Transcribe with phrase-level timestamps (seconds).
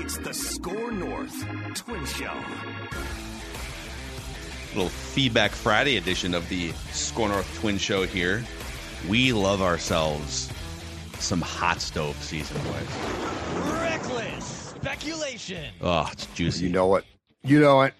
[0.00, 2.32] It's the SKOR North Twin Show.
[4.74, 8.44] Little feedback Friday edition of the SKOR North Twin Show here.
[9.08, 10.52] We love ourselves
[11.18, 13.72] some hot stove season, boys.
[13.72, 15.72] Reckless speculation.
[15.80, 16.66] Oh, it's juicy.
[16.66, 17.04] You know it.
[17.42, 17.94] You know it.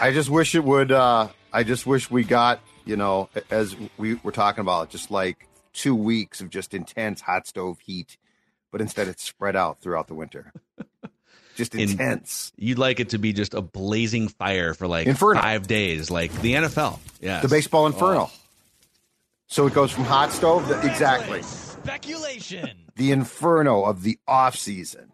[0.00, 0.92] I just wish it would.
[0.92, 5.46] uh I just wish we got, you know, as we were talking about, just like
[5.74, 8.16] two weeks of just intense hot stove heat,
[8.76, 10.52] but instead it's spread out throughout the winter.
[11.56, 12.52] Just In- intense.
[12.58, 15.40] You'd like it to be just a blazing fire for like Inferno.
[15.40, 16.98] five days, like the NFL.
[17.22, 17.86] Yeah, the baseball oh.
[17.86, 18.30] inferno.
[19.46, 22.68] So it goes from hot stove to exactly speculation.
[22.96, 25.10] the inferno of the off season.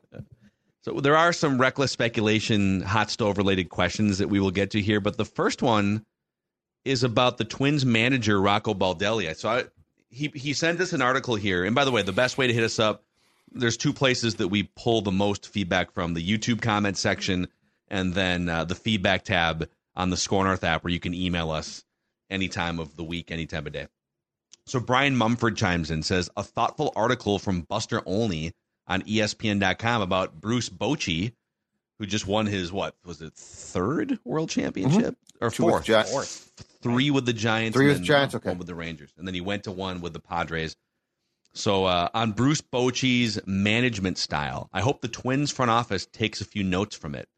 [0.81, 4.81] So there are some reckless speculation, hot stove related questions that we will get to
[4.81, 6.05] here, but the first one
[6.85, 9.37] is about the Twins manager Rocco Baldelli.
[9.37, 9.65] So I,
[10.13, 12.53] he he sent us an article here, and by the way, the best way to
[12.53, 13.05] hit us up,
[13.55, 17.49] there's two places that we pull the most feedback from: the YouTube comment section,
[17.89, 21.51] and then uh, the feedback tab on the SKOR North app, where you can email
[21.51, 21.85] us
[22.31, 23.87] any time of the week, any time of day.
[24.67, 28.53] So Brian Mumford chimes in, says a thoughtful article from Buster Olney
[28.87, 31.33] on ESPN.com about Bruce Bochy,
[31.99, 35.57] who just won his what was it third world championship or Mm-hmm.
[35.57, 35.85] Two with fourth?
[35.85, 38.49] Gi- fourth, three with the Giants, Three with then Giants, okay.
[38.49, 40.77] one with the Rangers, and then he went to one with the Padres.
[41.55, 46.45] So uh, on Bruce Bochy's management style, I hope the Twins front office takes a
[46.45, 47.29] few notes from it.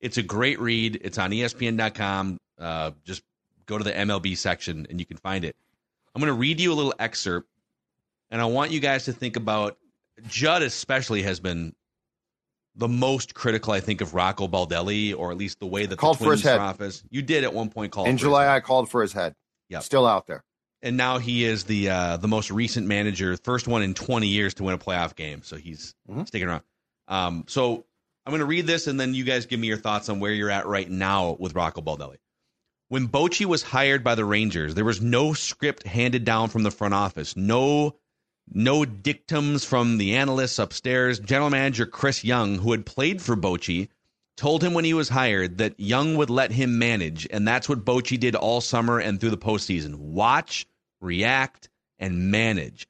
[0.00, 1.00] It's a great read.
[1.02, 2.38] It's on ESPN.com.
[2.58, 3.22] Uh, just
[3.66, 5.56] go to the MLB section and you can find it.
[6.14, 7.48] I'm going to read you a little excerpt,
[8.30, 9.78] and I want you guys to think about
[10.28, 11.72] Judd, especially, has been
[12.76, 16.18] the most critical, I think, of Rocco Baldelli, or at least the way that Called
[16.18, 16.56] the for his Twins head.
[16.56, 17.02] front office.
[17.08, 18.46] You did at one point call In July.
[18.54, 19.34] I called for his head.
[19.70, 20.44] Yeah, Still out there.
[20.82, 24.54] And now he is the uh, the most recent manager, first one in 20 years
[24.54, 25.42] to win a playoff game.
[25.42, 26.26] So he's Mhm.
[26.26, 26.62] sticking around.
[27.08, 27.84] Um, so
[28.26, 30.32] I'm going to read this, and then you guys give me your thoughts on where
[30.32, 32.16] you're at right now with Rocco Baldelli.
[32.88, 36.70] When Bochy was hired by the Rangers, there was no script handed down from the
[36.70, 37.96] front office, no
[38.52, 41.20] no dictums from the analysts upstairs.
[41.20, 43.88] General manager Chris Young, who had played for Bochy,
[44.36, 47.84] told him when he was hired that Young would let him manage, and that's what
[47.84, 49.94] Bochy did all summer and through the postseason.
[49.96, 50.66] Watch,
[51.02, 51.68] react,
[51.98, 52.86] and manage.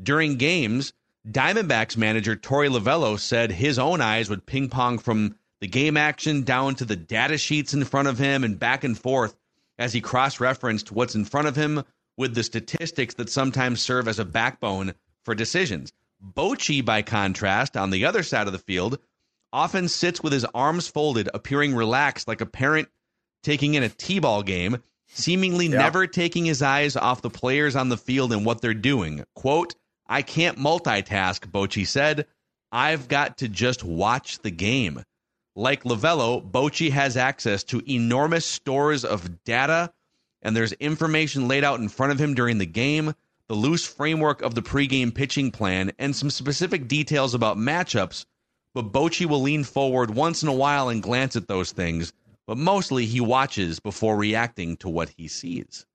[0.00, 0.92] During games,
[1.28, 6.42] Diamondbacks manager Torey Lovullo said his own eyes would ping pong from the game action
[6.42, 9.34] down to the data sheets in front of him and back and forth
[9.78, 11.82] as he cross referenced what's in front of him
[12.16, 14.94] with the statistics that sometimes serve as a backbone
[15.24, 15.92] for decisions.
[16.22, 18.98] Bochy, by contrast, on the other side of the field,
[19.52, 22.88] often sits with his arms folded, appearing relaxed like a parent
[23.42, 24.78] taking in a T-ball game,
[25.08, 25.78] seemingly Yeah.
[25.78, 29.24] never taking his eyes off the players on the field and what they're doing.
[29.34, 29.74] Quote,
[30.06, 32.26] I can't multitask, Bochy said.
[32.72, 35.04] I've got to just watch the game.
[35.56, 39.92] Like Lovullo, Bochy has access to enormous stores of data,
[40.42, 43.14] and there's information laid out in front of him during the game,
[43.48, 48.26] the loose framework of the pregame pitching plan, and some specific details about matchups.
[48.74, 52.12] But Bochy will lean forward once in a while and glance at those things,
[52.46, 55.86] but mostly he watches before reacting to what he sees.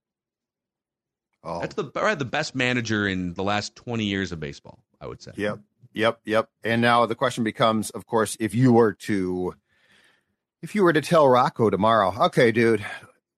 [1.43, 5.21] Oh, That's the the best manager in the last 20 years of baseball, I would
[5.21, 5.31] say.
[5.35, 5.59] Yep.
[5.93, 6.19] Yep.
[6.25, 6.49] Yep.
[6.63, 9.53] And now the question becomes, of course, if you were to
[10.61, 12.85] if you were to tell Rocco tomorrow, okay, dude,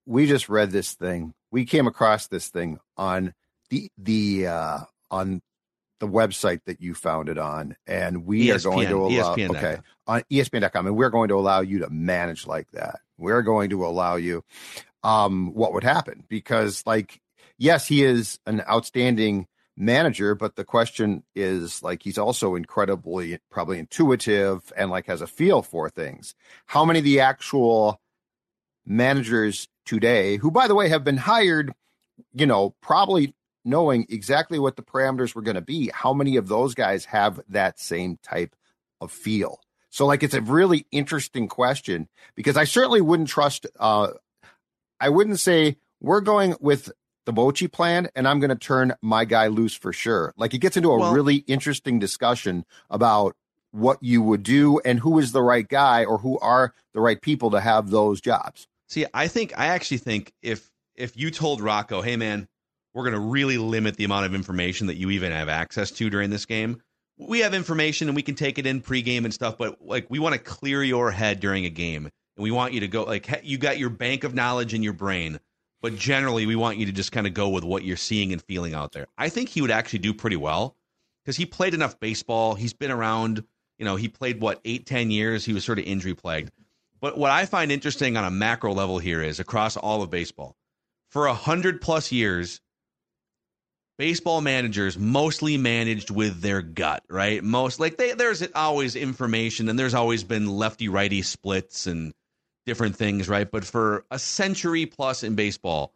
[0.06, 1.34] we just read this thing.
[1.52, 3.34] We came across this thing on
[3.70, 4.80] the the uh
[5.12, 5.42] on
[6.02, 9.56] the website that you found it on, and we are going to allow ESPN.com.
[9.56, 13.00] okay on ESPN.com, and we're going to allow you to manage like that.
[13.18, 14.44] We're going to allow you
[15.04, 17.22] um what would happen because like
[17.58, 19.48] yes, he is an outstanding
[19.78, 25.28] manager, but the question is like he's also incredibly probably intuitive and like has a
[25.28, 26.34] feel for things.
[26.66, 28.02] How many of the actual
[28.86, 31.74] managers today, who by the way have been hired,
[32.34, 36.48] you know, probably knowing exactly what the parameters were going to be, how many of
[36.48, 38.56] those guys have that same type
[39.00, 39.60] of feel?
[39.90, 44.10] So like it's a really interesting question because I certainly wouldn't trust uh
[45.00, 46.92] I wouldn't say we're going with
[47.26, 50.34] the Bochy plan and I'm going to turn my guy loose for sure.
[50.38, 53.36] Like it gets into a Well- really interesting discussion about
[53.72, 57.22] what you would do and who is the right guy or who are the right
[57.22, 58.68] people to have those jobs.
[58.90, 62.48] See, I think I actually think if if you told Rocco, "Hey man,
[62.94, 66.10] we're going to really limit the amount of information that you even have access to
[66.10, 66.82] during this game.
[67.18, 70.20] We have information and we can take it in pregame and stuff, but like we
[70.20, 73.42] want to clear your head during a game and we want you to go like
[73.44, 75.40] you got your bank of knowledge in your brain,
[75.82, 78.42] but generally we want you to just kind of go with what you're seeing and
[78.42, 80.76] feeling out there." I think he would actually do pretty well
[81.24, 82.56] because he played enough baseball.
[82.56, 83.44] He's been around
[83.78, 85.44] You know, he played what eight, ten years.
[85.44, 86.52] He was sort of injury plagued.
[87.00, 90.56] But what I find interesting on a macro level here is across all of baseball,
[91.10, 92.62] for a hundred plus years,
[94.02, 97.44] baseball managers mostly managed with their gut, right?
[97.44, 102.12] Most like they, there's always information and there's always been lefty righty splits and
[102.66, 103.50] different things, right?
[103.52, 105.94] But for a century plus in baseball,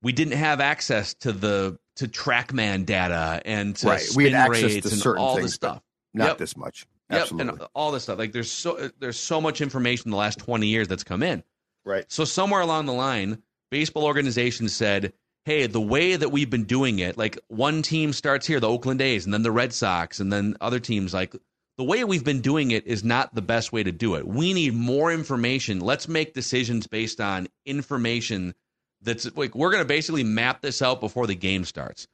[0.00, 4.08] we didn't have access to the to TrackMan data and to right.
[4.16, 5.82] We had access rates to and certain all things, stuff.
[6.14, 6.38] Not Yep.
[6.38, 6.86] this much.
[7.10, 7.48] Yep, Absolutely.
[7.50, 8.18] and all this stuff.
[8.18, 11.44] Like there's so there's so much information in the last 20 years that's come in.
[11.84, 12.10] right.
[12.10, 15.12] So somewhere along the line, baseball organizations said,
[15.44, 19.00] "Hey, the way that we've been doing it, like one team starts here, the Oakland
[19.00, 21.34] A's, and then the Red Sox, and then other teams like
[21.78, 24.26] the way we've been doing it is not the best way to do it.
[24.26, 25.80] We need more information.
[25.80, 28.54] Let's make decisions based on information
[29.00, 32.06] that's like we're going to basically map this out before the game starts."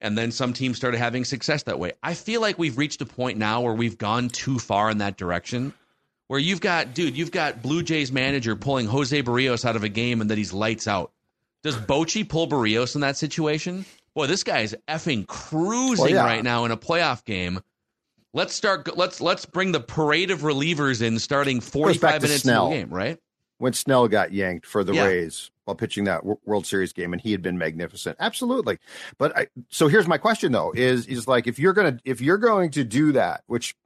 [0.00, 1.92] And then some teams started having success that way.
[2.02, 5.16] I feel like we've reached a point now where we've gone too far in that
[5.16, 5.74] direction
[6.32, 9.88] where you've got, dude, you've got Blue Jays manager pulling Jose Berrios out of a
[9.90, 11.12] game and that he's lights out.
[11.62, 13.84] Does Bochy pull Berrios in that situation?
[14.14, 16.24] Boy, this guy is effing cruising Well, yeah.
[16.24, 17.60] right now in a playoff game.
[18.34, 18.96] Let's start.
[18.96, 22.66] Let's let's bring the parade of relievers in, starting forty-five minutes Snell.
[22.66, 23.18] in the game, right?
[23.58, 25.04] when Snell got yanked for the Yeah.
[25.06, 28.16] Rays while pitching that Wo- World Series game, and he had been magnificent.
[28.18, 28.78] Absolutely.
[29.18, 32.38] But I, so here's my question though: is is like if you're gonna if you're
[32.38, 33.76] going to do that, which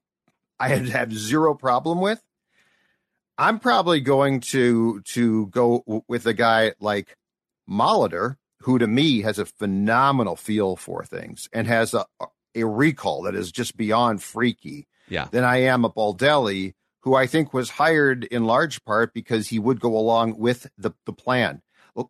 [0.58, 2.22] I have zero problem with,
[3.36, 7.14] I'm probably going to to go w- with a guy like
[7.68, 12.04] Molitor, who to me has a phenomenal feel for things and has a
[12.54, 15.28] a recall that is just beyond freaky Yeah.
[15.30, 16.72] than I am a Baldelli,
[17.02, 20.92] who I think was hired in large part because he would go along with the,
[21.04, 21.60] the plan.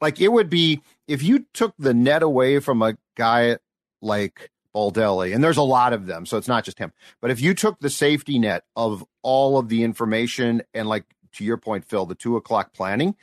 [0.01, 3.59] Like it would be if you took the net away from a guy
[4.01, 6.93] like Baldelli, and there's a lot of them, so it's not just him.
[7.21, 11.05] But if you took the safety net of all of the information and like
[11.35, 13.17] to your point, Phil, the two o'clock planning,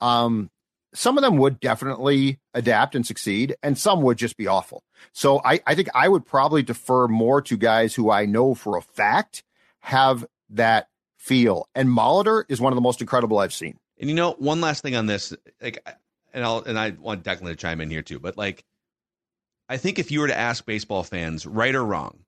[0.00, 0.50] um,
[0.92, 4.82] some of them would definitely adapt and succeed, and some would just be awful.
[5.12, 8.76] So I, I think I would probably defer more to guys who I know for
[8.76, 9.42] a fact
[9.80, 11.68] have that feel.
[11.74, 13.78] And Molitor is one of the most incredible I've seen.
[13.98, 15.86] And you know, one last thing on this, like,
[16.32, 18.64] and I'll and I want Declan to chime in here too, but like,
[19.68, 22.20] I think if you were to ask baseball fans, right or wrong,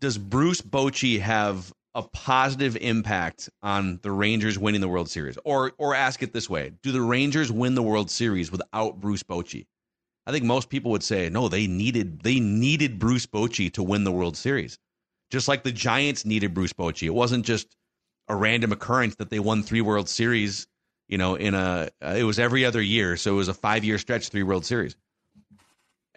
[0.00, 5.36] does Bruce Bochy have a positive impact on the Rangers winning the World Series?
[5.44, 9.24] Or or ask it this way: Do the Rangers win the World Series without Bruce
[9.24, 9.66] Bochy?
[10.24, 11.48] I think most people would say no.
[11.48, 14.78] They needed they needed Bruce Bochy to win the World Series,
[15.30, 17.08] just like the Giants needed Bruce Bochy.
[17.08, 17.76] It wasn't just
[18.28, 20.68] a random occurrence that they won three World Series.
[21.08, 23.98] You know, in a it was every other year, so it was a five year
[23.98, 24.94] stretch, three World Series.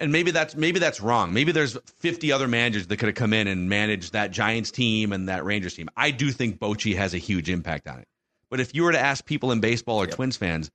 [0.02, 1.32] And maybe that's maybe that's wrong.
[1.32, 5.14] Maybe there's 50 other managers that could have come in and managed that Giants team
[5.14, 5.90] and that Rangers team.
[5.96, 8.08] I do think Bochy has a huge impact on it.
[8.50, 10.72] But if you were to ask people in baseball or Twins fans,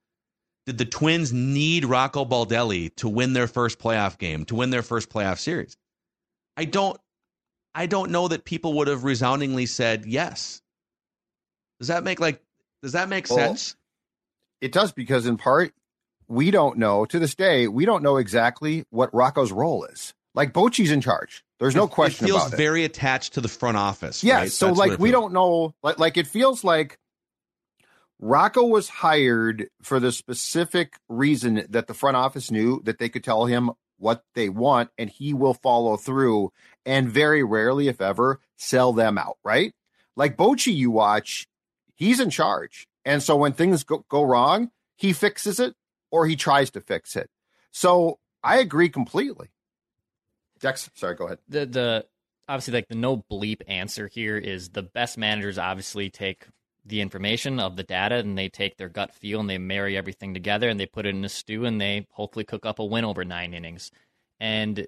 [0.65, 4.83] did the Twins need Rocco Baldelli to win their first playoff game, to win their
[4.83, 5.77] first playoff series?
[6.57, 6.99] I don't
[7.75, 10.63] I don't know that people would have resoundingly said yes.
[11.81, 12.41] Does that make like
[12.81, 13.77] does that make Well, sense?
[14.61, 15.75] It does because in part
[16.29, 20.13] we don't know to this day we don't know exactly what Rocco's role is.
[20.35, 21.43] Like Bochy's in charge.
[21.59, 22.57] There's no It- question it feels it.
[22.57, 24.23] very attached to the front office.
[24.23, 24.53] Yeah, right?
[24.53, 26.99] so That's like we don't know like like it feels like
[28.19, 33.23] Rocco was hired for the specific reason that the front office knew that they could
[33.25, 36.51] tell him what they want and he will follow through
[36.85, 39.75] and very rarely if ever sell them out, right?
[40.17, 41.47] Like Bochy you watch,
[41.95, 42.89] he's in charge.
[43.05, 45.75] And so when things go, go wrong, he fixes it
[46.17, 47.29] or he tries to fix it.
[47.71, 49.49] So I agree completely.
[50.61, 51.39] Dex, sorry, go ahead.
[51.49, 52.07] the the
[52.49, 56.47] obviously like the no bleep answer here is the best managers obviously take
[56.87, 60.33] the information of the data and they take their gut feel and they marry everything
[60.33, 63.05] together and they put it in a stew and they hopefully cook up a win
[63.05, 63.91] over nine innings.
[64.41, 64.87] And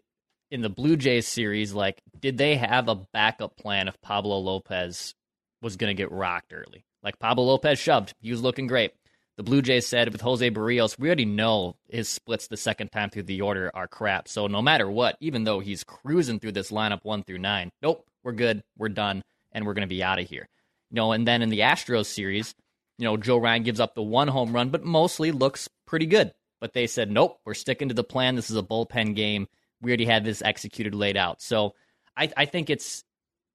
[0.50, 5.14] in the Blue Jays series, like, did they have a backup plan if Pablo Lopez
[5.60, 6.86] was going to get rocked early?
[7.02, 8.92] Like Pablo Lopez shoved, he was looking great.
[9.38, 13.08] The Blue Jays said with Jose Berrios, we already know his splits the second time
[13.08, 14.26] through the order are crap.
[14.26, 18.04] So no matter what, even though he's cruising through this lineup one through nine, nope,
[18.24, 20.48] we're good, we're done, and we're going to be out of here.
[20.90, 22.52] You know, and then in the Astros series,
[22.98, 26.34] you know, Joe Ryan gives up the one home run, but mostly looks pretty good.
[26.60, 28.34] But they said, nope, we're sticking to the plan.
[28.34, 29.46] This is a bullpen game.
[29.80, 31.40] We already had this executed, laid out.
[31.40, 31.76] So
[32.16, 33.04] I, I think it's,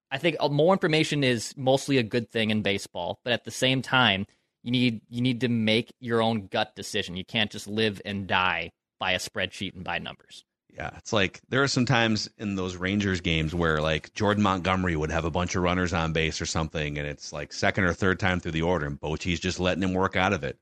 [0.10, 3.20] I think uh, more information is mostly a good thing in baseball.
[3.26, 4.28] But at the same time,
[4.64, 7.16] you need you need to make your own gut decision.
[7.16, 10.46] You can't just live and die by a spreadsheet and by numbers.
[10.76, 14.96] Yeah, it's like there are some times in those Rangers games where like Jordan Montgomery
[14.96, 17.94] would have a bunch of runners on base or something, and it's like second or
[17.94, 20.58] third time through the order, and Bochy's just letting him work out of it.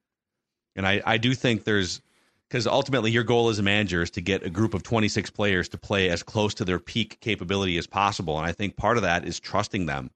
[0.76, 2.02] And I, I do think there's
[2.50, 5.70] because ultimately your goal as a manager is to get a group of 26 players
[5.70, 9.04] to play as close to their peak capability as possible, and I think part of
[9.04, 10.12] that is trusting them.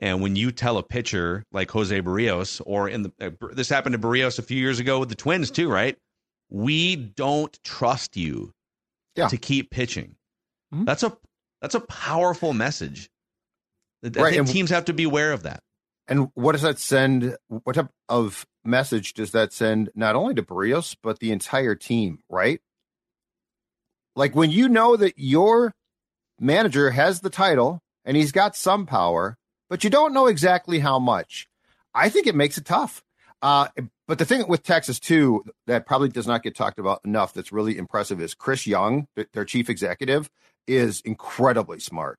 [0.00, 3.92] And when you tell a pitcher like Jose Berrios, or in the uh, this happened
[3.92, 5.96] to Berrios a few years ago with the Twins too, right?
[6.48, 8.52] We don't trust you
[9.14, 9.28] Yeah.
[9.28, 10.16] to keep pitching.
[10.74, 10.86] Mhm.
[10.86, 11.16] That's a
[11.60, 13.10] that's a powerful message.
[14.02, 15.62] I Right, think and- teams have to be aware of that.
[16.08, 17.36] And what does that send?
[17.48, 22.20] What type of message does that send not only to Berrios, but the entire team,
[22.30, 22.60] right?
[24.16, 25.72] Like when you know that your
[26.38, 29.36] manager has the title and he's got some power,
[29.70, 31.48] but you don't know exactly how much,
[31.94, 33.02] I think it makes it tough.
[33.40, 33.68] Uh,
[34.06, 37.52] but the thing with Texas, too, that probably does not get talked about enough that's
[37.52, 40.28] really impressive is Chris Young, their chief executive,
[40.66, 42.18] is incredibly smart.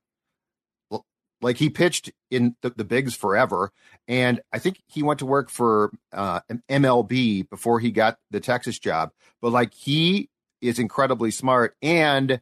[1.41, 3.71] Like he pitched in the, the bigs forever.
[4.07, 8.77] And I think he went to work for uh, MLB before he got the Texas
[8.77, 9.11] job.
[9.41, 10.29] But like he
[10.61, 11.75] is incredibly smart.
[11.81, 12.41] And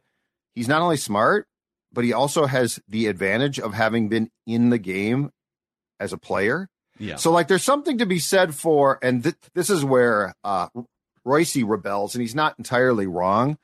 [0.54, 1.48] he's not only smart,
[1.92, 5.30] but he also has the advantage of having been in the game
[5.98, 6.68] as a player.
[6.98, 7.16] Yeah.
[7.16, 10.68] So like there's something to be said for, and th- this is where uh,
[11.24, 13.58] Royce rebels, and he's not entirely wrong.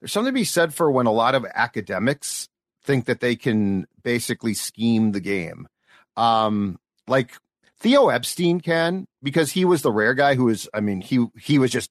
[0.00, 2.48] There's something to be said for when a lot of academics
[2.82, 5.68] think that they can basically scheme the game.
[6.16, 7.32] Um, like
[7.78, 11.58] Theo Epstein can, because he was the rare guy who was, I mean, he he
[11.58, 11.90] was just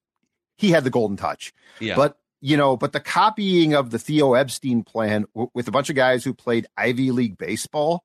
[0.58, 1.54] he had the golden touch.
[1.80, 1.96] yeah.
[1.96, 5.90] But you know, but the copying of the Theo Epstein plan w- with a bunch
[5.90, 8.04] of guys who played Ivy League baseball,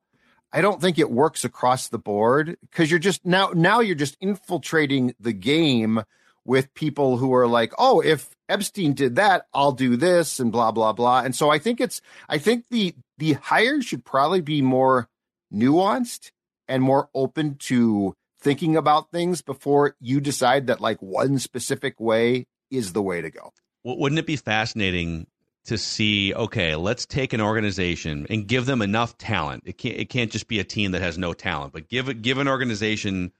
[0.53, 4.15] I don't think it works across the board because you're just now now you're just
[4.21, 6.03] infiltrating the game
[6.45, 10.71] with people who are like, oh, if Epstein did that, I'll do this and blah
[10.71, 11.21] blah blah.
[11.21, 15.09] And so I think it's I think the the hire should probably be more
[15.53, 16.31] nuanced
[16.67, 22.45] and more open to thinking about things before you decide that like one specific way
[22.69, 23.51] is the way to go.
[23.83, 25.27] Wouldn't it be fascinating
[25.67, 29.63] to see okay let's take an organization and give them enough talent.
[29.65, 32.37] It can't it can't just be a team that has no talent but give give
[32.37, 33.33] an organization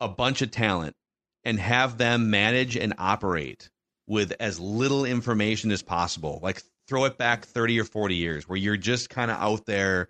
[0.00, 0.96] a bunch of talent
[1.44, 3.70] and have them manage and operate
[4.08, 6.40] with as little information as possible.
[6.42, 10.08] Like throw it back 30 or 40 years where you're just kind of out there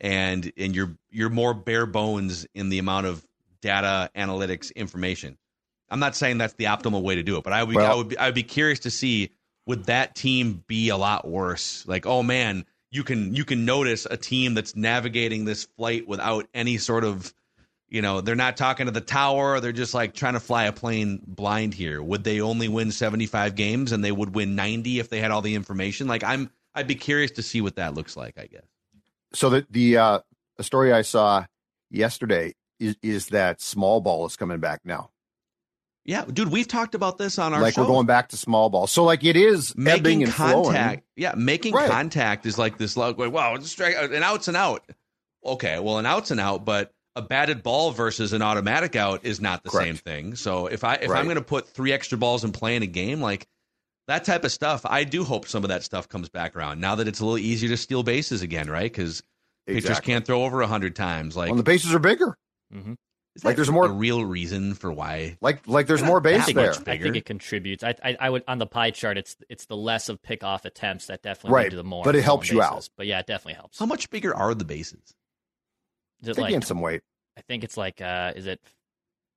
[0.00, 3.24] and and you're you're more bare bones in the amount of
[3.60, 5.38] data analytics information
[5.90, 8.08] i'm not saying that's the optimal way to do it but i would i would
[8.08, 9.30] be, i would be curious to see
[9.66, 11.86] would that team be a lot worse?
[11.86, 16.48] Like oh man you can you can notice a team that's navigating this flight without
[16.52, 17.32] any sort of
[17.88, 19.60] you know they're not talking to the tower.
[19.60, 22.02] They're just like trying to fly a plane blind here.
[22.02, 25.40] Would they only win 75 games and they would win 90 if they had all
[25.42, 26.08] the information?
[26.08, 28.66] Like i'm i'd be curious to see what that looks like i guess.
[29.32, 30.18] So the the uh
[30.60, 31.44] story I saw
[31.90, 35.10] yesterday is is that small ball is coming back now.
[36.04, 38.70] Yeah dude we've talked about this on our like show we're going back to small
[38.70, 38.86] ball.
[38.86, 41.02] So like it is ebbing making and contact flowing.
[41.16, 41.90] yeah making Right.
[41.90, 44.82] contact is like this like wow it's a strike an out's an out
[45.44, 49.40] okay well an out's an out but a batted ball versus an automatic out is
[49.40, 49.86] not the Correct.
[49.86, 51.18] same thing so if i if Right.
[51.18, 53.46] i'm going to put three extra balls in play in a game like
[54.06, 56.94] that type of stuff i do hope some of that stuff comes back around now
[56.94, 59.22] that it's a little easier to steal bases again right because
[59.66, 62.36] pitchers can't throw over 100 times like Well, the bases are bigger.
[62.74, 62.94] Mm-hmm.
[63.36, 66.46] Is like there's more- a real reason for why Like like there's more that base
[66.54, 66.72] there.
[66.84, 66.90] bigger.
[66.90, 67.84] I think it contributes.
[67.84, 69.16] I, I I would on the pie chart.
[69.18, 72.04] It's it's the less of pickoff attempts that definitely Right, lead to the more.
[72.04, 72.88] but it helps you out.
[72.96, 73.78] But yeah, it definitely helps.
[73.78, 75.14] how much bigger are the bases
[76.22, 77.02] Is it They like gain some weight.
[77.36, 78.60] I think it's like uh is it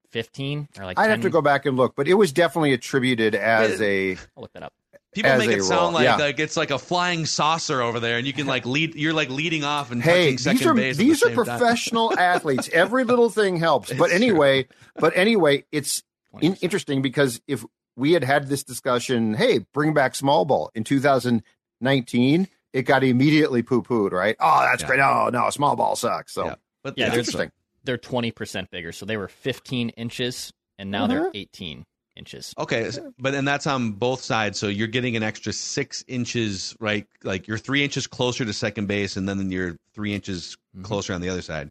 [0.10, 1.10] fifteen or like I'd 10?
[1.12, 4.54] have to go back and look, but it was definitely attributed as a I'll look
[4.54, 4.74] that up.
[5.14, 6.16] People as make a it sound role, like yeah.
[6.18, 8.96] like it's like a flying saucer over there, and you can like lead.
[8.96, 10.96] You're like leading off and hey, touching second these are base.
[10.96, 11.60] at these the are same time.
[11.60, 12.70] professional athletes.
[12.74, 13.92] Every little thing helps.
[13.94, 16.04] But It's anyway, but anyway, it's
[16.42, 17.64] in, interesting because if
[17.96, 23.62] we had had this discussion, hey, bring back small ball in 2019, it got immediately
[23.62, 24.36] poo pooed, right?
[24.40, 24.88] Oh, that's Yeah.
[24.88, 25.00] great.
[25.00, 26.34] Oh, no, small ball sucks.
[26.34, 26.56] So Yeah.
[26.84, 27.52] But Yeah, it's there's- interesting.
[27.86, 31.32] They're twenty percent bigger, so they were fifteen inches, and now they're uh-huh.
[31.34, 32.54] eighteen inches.
[32.58, 32.90] Okay,
[33.20, 34.60] but and that's on both sides.
[34.60, 37.08] So you're getting an extra six inches, right?
[37.24, 40.84] Like you're three inches closer to second base, and then you're three inches Mhm.
[40.84, 41.70] closer on the other side.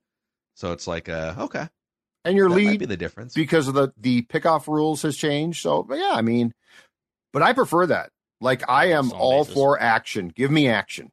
[0.55, 1.69] So it's like, uh, okay,
[2.25, 3.35] And your that might lead be the difference.
[3.35, 5.63] because of the the pickoff rules has changed.
[5.63, 6.53] So, but yeah, I mean,
[7.33, 8.11] but I prefer that.
[8.41, 9.55] Like I am Stolen all bases.
[9.55, 10.29] for action.
[10.29, 11.11] Give me action.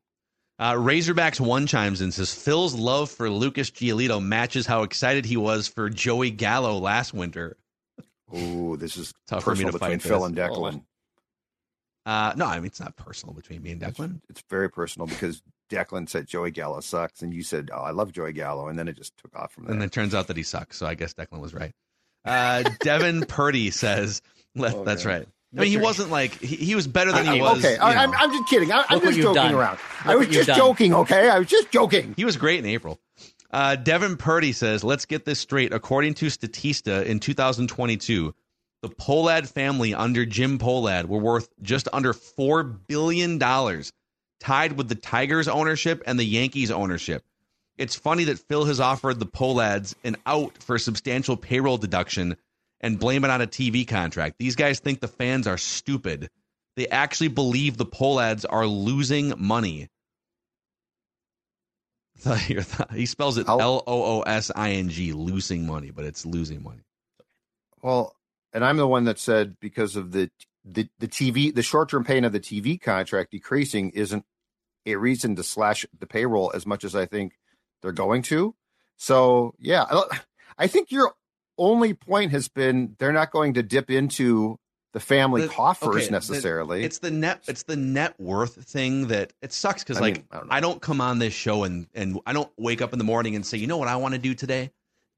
[0.57, 5.38] Uh, Razorbacks one chimes in says Phil's love for Lucas Giolito matches how excited he
[5.38, 7.55] was for Joey Gallo last winter.
[8.36, 10.27] Ooh, this is Tough for me personal to between fight Phil this.
[10.27, 10.83] and Declan.
[12.05, 14.21] Uh, no, I mean it's not personal between me and Declan.
[14.29, 18.12] It's very personal because Declan said Joey Gallo sucks, and you said, "Oh, I love
[18.12, 19.74] Joey Gallo," and then it just took off from there.
[19.74, 20.77] And then it turns out that he sucks.
[20.77, 21.74] So I guess Declan was right.
[22.25, 24.21] Uh, Devin Purdy says,
[24.59, 24.83] Okay.
[24.86, 27.57] "That's right." I mean, he wasn't like he, he was better than he was.
[27.59, 28.13] okay, you I, I'm.
[28.13, 28.71] I'm just kidding.
[28.71, 29.53] I, I'm just joking done.
[29.55, 29.79] around.
[30.05, 30.57] Look I was just done.
[30.57, 30.93] joking.
[30.93, 32.13] Okay, I was just joking.
[32.17, 33.00] He was great in April.
[33.51, 35.74] Uh, Devin Purdy says, let's get this straight.
[35.74, 38.34] According to Statista, in 2022,
[38.82, 43.39] the Pohlad family under Jim Pohlad were worth just under $4 billion,
[44.39, 47.24] tied with the Tigers ownership and the Yankees ownership.
[47.77, 52.38] It's funny that Phil has offered the Pohlads an out for a substantial payroll deduction
[52.82, 54.36] and blame it on a TV contract.
[54.38, 56.29] These guys think the fans are stupid.
[56.75, 59.89] They actually believe the Pohlads are losing money.
[62.19, 65.91] Thought your thought- He spells it L O O S I N G, losing money,
[65.91, 66.81] but it's losing money.
[67.81, 68.15] Well,
[68.53, 70.29] and I'm the one that said because of the
[70.65, 74.25] the, the TV, the short term pain of the TV contract decreasing isn't
[74.85, 77.33] a reason to slash the payroll as much as I think
[77.81, 78.55] they're going to.
[78.97, 79.85] So yeah,
[80.57, 81.13] I think your
[81.57, 84.57] only point has been they're not going to dip into
[84.93, 86.84] the family The- coffers okay, the- necessarily.
[86.84, 87.43] It's the net.
[87.48, 90.51] It's the net worth thing that it sucks because like mean, I don't.
[90.51, 93.36] I don't come on this show and and I don't wake up in the morning
[93.36, 94.72] and say, you know what I want to do today?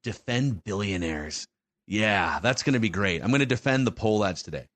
[0.03, 1.47] Defend billionaires.
[1.87, 3.21] Yeah, that's going to be great.
[3.21, 4.67] I'm going to defend the Pohlads today.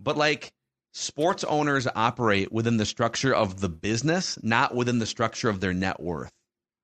[0.00, 0.52] But like
[0.92, 5.72] sports owners operate within the structure of the business, not within the structure of their
[5.74, 6.30] net worth.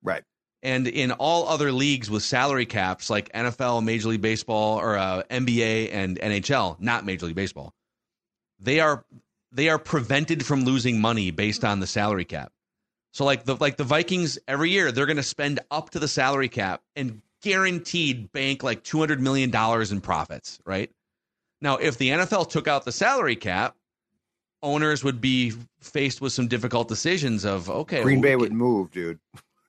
[0.03, 0.23] right.
[0.63, 5.23] And in all other leagues with salary caps, like NFL, Major League Baseball, or uh,
[5.31, 7.73] NBA and NHL, not Major League Baseball,
[8.59, 9.03] they are
[9.51, 12.51] they are prevented from losing money based on the salary cap.
[13.13, 16.07] So like the like the Vikings every year, they're going to spend up to the
[16.07, 20.59] salary cap and guaranteed bank like two hundred million dollars in profits.
[20.65, 20.91] Right
[21.59, 23.75] now, if the NFL took out the salary cap,
[24.63, 29.19] owners would be faced with some difficult decisions of okay, Green Bay would move, dude,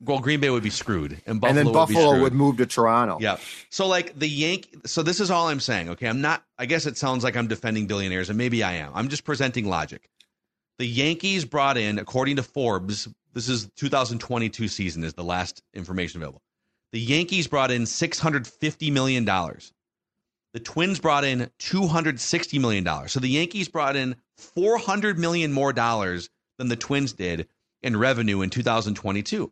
[0.04, 2.22] well, Green Bay would be screwed, and Buffalo and then would Buffalo screwed.
[2.22, 3.18] would move to Toronto.
[3.20, 3.36] Yeah.
[3.70, 4.68] So like the Yank.
[4.86, 5.90] So this is all I'm saying.
[5.90, 6.44] Okay, I'm not.
[6.58, 8.92] I guess it sounds like I'm defending billionaires, and maybe I am.
[8.94, 10.08] I'm just presenting logic.
[10.78, 16.20] The Yankees brought in, according to Forbes, this is 2022 season is the last information
[16.20, 16.42] available.
[16.92, 19.72] The Yankees brought in 650 million dollars.
[20.52, 23.12] The Twins brought in 260 million dollars.
[23.12, 27.48] So the Yankees brought in 400 million more dollars than the Twins did
[27.82, 29.50] in revenue in 2022.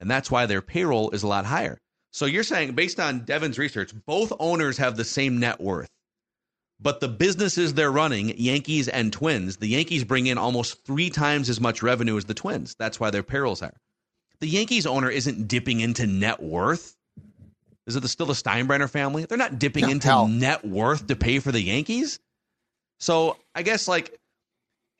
[0.00, 1.78] And that's why their payroll is a lot higher.
[2.12, 5.88] So you're saying, based on Devin's research, both owners have the same net worth.
[6.82, 11.50] But the businesses they're running, Yankees and Twins, the Yankees bring in almost three times
[11.50, 12.74] as much revenue as the Twins.
[12.78, 13.76] That's why their payroll's higher.
[14.40, 16.96] The Yankees owner isn't dipping into net worth.
[17.86, 19.26] Is it the, still the Steinbrenner family?
[19.26, 20.28] They're not dipping No, into hell.
[20.28, 22.18] net worth to pay for the Yankees.
[22.98, 24.18] So I guess like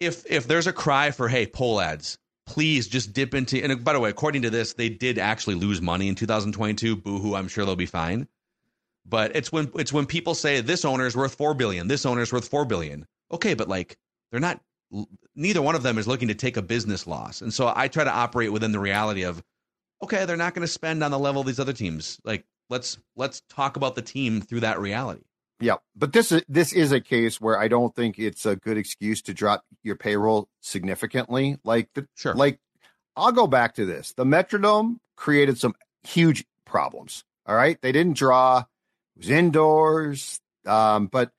[0.00, 2.18] if if there's a cry for hey Pohlads,
[2.50, 3.62] please just dip into.
[3.62, 6.96] And by the way, according to this, they did actually lose money in 2022.
[6.96, 7.36] Boohoo!
[7.36, 8.26] I'm sure they'll be fine.
[9.06, 12.22] But it's when it's when people say this owner is worth four billion, this owner
[12.22, 13.06] is worth four billion.
[13.32, 13.96] Okay, but like
[14.30, 14.60] they're not.
[15.36, 18.02] Neither one of them is looking to take a business loss, and so I try
[18.02, 19.40] to operate within the reality of,
[20.02, 22.20] okay, they're not going to spend on the level of these other teams.
[22.24, 25.22] Like let's let's talk about the team through that reality.
[25.60, 28.78] Yeah, but this is this is a case where I don't think it's a good
[28.78, 31.58] excuse to drop your payroll significantly.
[31.64, 32.34] Like the Sure.
[32.34, 32.58] like
[33.16, 34.14] I'll go back to this.
[34.14, 37.24] The Metrodome created some huge problems.
[37.46, 37.80] All right.
[37.82, 40.40] They didn't draw, it was indoors.
[40.66, 41.32] Um, but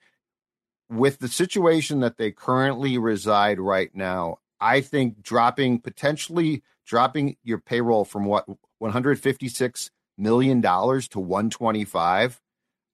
[0.89, 7.60] with the situation that they currently reside right now, I think dropping potentially dropping your
[7.60, 8.45] payroll from what
[8.79, 12.40] 156 million dollars to 125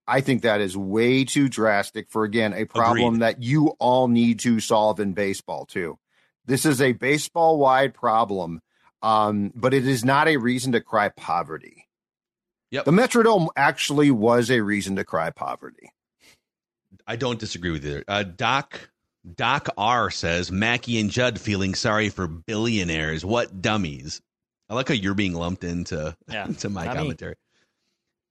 [0.08, 3.20] I think that is way too drastic for again a problem Agreed.
[3.20, 5.98] that you all need to solve in baseball too.
[6.46, 8.62] This is a baseball wide problem,
[9.02, 11.86] um, but it is not a reason to cry poverty.
[12.70, 12.86] Yep.
[12.86, 15.90] The Metrodome actually was a reason to cry poverty.
[17.06, 18.02] I don't disagree with you.
[18.08, 18.90] Uh, Doc
[19.34, 23.24] Doc R says Mackey and Judd feeling sorry for billionaires.
[23.24, 24.22] What dummies!
[24.70, 27.32] I like how you're being lumped into Yeah, to my commentary.
[27.32, 27.36] me.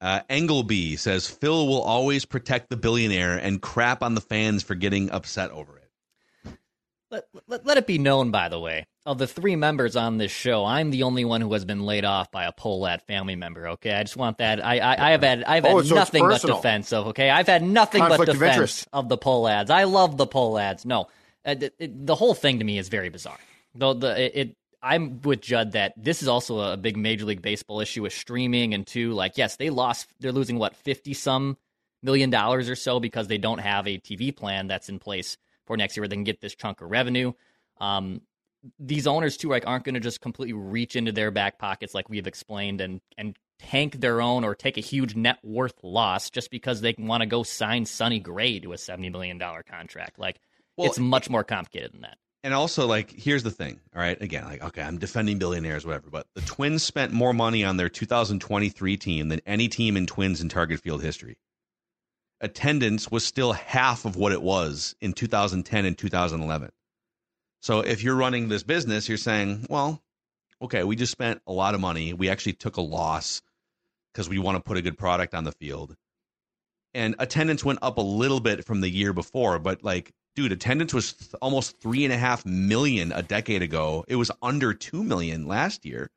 [0.02, 0.24] Commentary.
[0.30, 4.76] Uh, Engleby says Phil will always protect the billionaire and crap on the fans for
[4.76, 5.84] getting upset over it.
[7.10, 10.30] Let, let, let it be known, by the way, of the three members on this
[10.32, 13.70] show, I'm the only one who has been laid off by a Pohlad family member.
[13.70, 14.64] Okay, I just want that.
[14.64, 17.08] I I, I have had I've had Oh, so nothing but defense of.
[17.08, 18.88] Okay, I've had nothing Conflict but defense interest.
[18.92, 19.70] of the Pohlads.
[19.70, 20.84] I love the Pohlads.
[20.86, 21.04] No,
[21.46, 23.40] uh, it, it- the whole thing to me is very bizarre.
[23.74, 24.56] Though the it, it
[24.88, 28.74] I'm with Judd that this is also a big Major League Baseball issue with streaming
[28.74, 31.58] and two like yes they lost they're losing what fifty some
[32.02, 35.76] million dollars or so because they don't have a TV plan that's in place for
[35.76, 37.34] next year where they can get this chunk of revenue.
[37.80, 38.22] Um,
[38.80, 42.10] these owners too like aren't going to just completely reach into their back pockets like
[42.10, 46.50] we've explained and and tank their own or take a huge net worth loss just
[46.50, 50.18] because they want to go sign Sonny Gray to a seventy million dollar contract.
[50.18, 50.40] Like
[50.78, 52.18] Well, it's much more complicated than that.
[52.44, 53.80] And also, like, here's the thing.
[53.96, 56.10] All right, again, like, okay, I'm defending billionaires, whatever.
[56.10, 60.42] But the Twins spent more money on their 2023 team than any team in Twins
[60.42, 61.38] in Target Field history.
[62.40, 66.72] Attendance was still half of what it was in 2010 and 2011.
[67.62, 70.02] So if you're running this business, you're saying, well,
[70.62, 72.14] okay, we just spent a lot of money.
[72.14, 73.42] We actually took a loss
[74.14, 75.96] because we want to put a good product on the field.
[76.94, 80.94] And attendance went up a little bit from the year before, but like, dude, attendance
[80.94, 84.06] was th- almost three and a half million a decade ago.
[84.08, 86.12] It was under two million last year.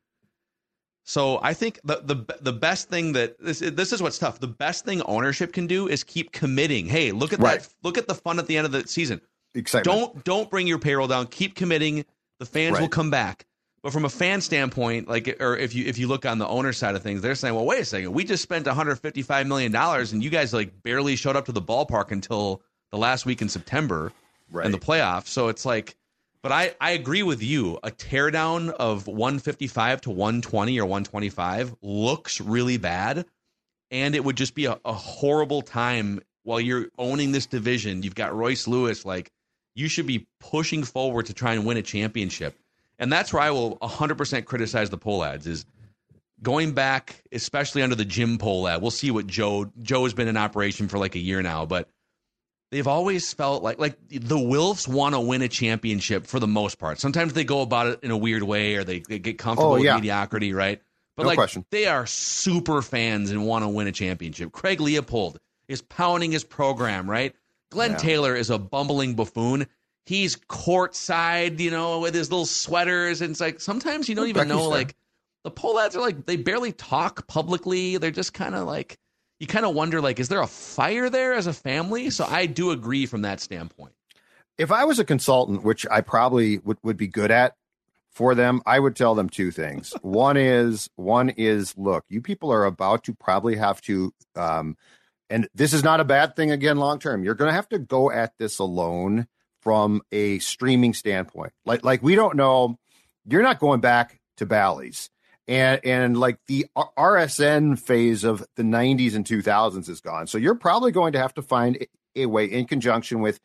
[1.03, 4.39] So I think the the the best thing that this this is what's tough.
[4.39, 6.85] The best thing ownership can do is keep committing.
[6.85, 7.59] Hey, look at Right.
[7.59, 7.69] that!
[7.81, 9.19] Look at the fun at the end of the season.
[9.55, 9.85] Excitement.
[9.85, 11.25] Don't don't bring your payroll down.
[11.27, 12.05] Keep committing.
[12.39, 13.45] The fans will come back.
[13.83, 16.71] But from a fan standpoint, like, or if you if you look on the owner
[16.71, 20.13] side of things, they're saying, well, wait a second, we just spent 155 million dollars,
[20.13, 23.49] and you guys like barely showed up to the ballpark until the last week in
[23.49, 24.11] September
[24.51, 24.65] right.
[24.65, 25.27] in the playoffs.
[25.27, 25.95] So it's like,
[26.41, 27.79] but I I agree with you.
[27.83, 33.25] A teardown of 155 to 120 or 125 looks really bad,
[33.89, 38.03] and it would just be a, a horrible time while you're owning this division.
[38.03, 39.31] You've got Royce Lewis, like
[39.75, 42.57] you should be pushing forward to try and win a championship,
[42.97, 45.65] and that's where I will 100% criticize the Pohlads is.
[46.43, 50.37] Going back, especially under the Jim Pohlad, we'll see what Joe Joe has been in
[50.37, 51.87] operation for like a year now, but
[52.71, 56.79] they've always felt like like the Wilfs want to win a championship for the most
[56.79, 56.99] part.
[56.99, 59.75] Sometimes they go about it in a weird way or they, they get comfortable Oh,
[59.75, 59.95] yeah.
[59.95, 60.81] with mediocrity, right?
[61.17, 61.65] But No like question.
[61.71, 64.51] they are super fans and want to win a championship.
[64.51, 65.35] Craig Leipold
[65.67, 67.35] is pounding his program, right?
[67.69, 67.97] Glenn Yeah.
[67.97, 69.67] Taylor is a bumbling buffoon.
[70.05, 74.47] He's courtside, you know, with his little sweaters, and it's like sometimes you don't even
[74.47, 74.61] Becky's know.
[74.63, 74.69] there.
[74.69, 74.95] Like
[75.43, 77.97] the Pohlads are like they barely talk publicly.
[77.97, 78.97] They're just kind of like
[79.41, 82.11] you kind of wonder like is there a fire there as a family?
[82.11, 83.93] So I do agree from that standpoint.
[84.59, 87.55] if I was a consultant, which I probably would, would be good at
[88.11, 89.93] for them, I would tell them two things.
[90.03, 94.77] one is one is look, you people are about to probably have to um
[95.27, 97.23] and this is not a bad thing again long term.
[97.23, 99.27] You're going to have to go at this alone
[99.61, 101.53] from a streaming standpoint.
[101.65, 102.77] Like like we don't know
[103.25, 105.09] you're not going back to Bally's.
[105.51, 110.27] And and like the RSN phase of the 90s and 2000s is gone.
[110.27, 111.85] So you're probably going to have to find
[112.15, 113.41] a- way in conjunction with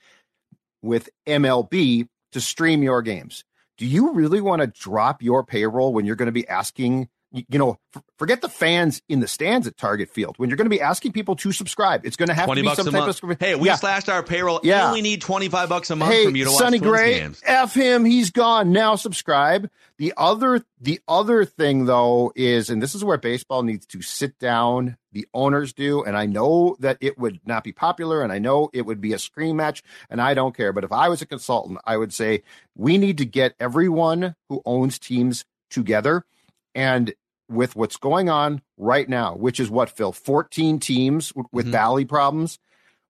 [0.83, 3.43] with MLB to stream your games.
[3.77, 7.09] Do you really want to drop your payroll when you're going to be asking,
[7.49, 7.79] you know,
[8.19, 10.35] forget the fans in the stands at Target Field.
[10.39, 12.75] When you're going to be asking people to subscribe, it's going to have to be
[12.75, 13.37] some type of.
[13.41, 13.77] Hey, we yeah.
[13.77, 14.61] slashed our payroll.
[14.63, 14.85] Yeah.
[14.85, 16.91] We only need twenty five bucks a month hey, from you to watch Sonny Twins
[16.91, 17.43] Gray, games.
[17.45, 18.73] f him, he's gone.
[18.73, 19.71] Now subscribe.
[19.99, 24.39] The other, the other thing though is, and this is where baseball needs to sit
[24.39, 24.99] down.
[25.13, 28.69] The owners do, and I know that it would not be popular, and I know
[28.75, 30.75] it would be a screen match, and I don't care.
[30.75, 32.43] But if I was a consultant, I would say
[32.75, 36.27] we need to get everyone who owns teams together,
[36.75, 37.15] and
[37.49, 41.73] with what's going on right now, which is what Phil, fourteen teams w- with Mhm.
[41.73, 42.59] Bally problems.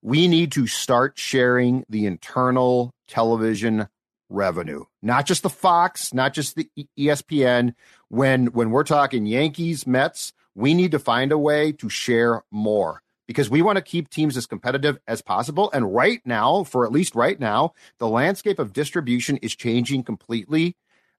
[0.02, 3.88] We need to start sharing the internal television
[4.28, 6.68] revenue not just the fox not just the
[6.98, 7.72] espn
[8.08, 13.02] when when we're talking yankees mets we need to find a way to share more
[13.28, 15.70] because we want to keep teams as competitive as possible.
[15.72, 20.74] And right now for at least right now the landscape of distribution is changing completely.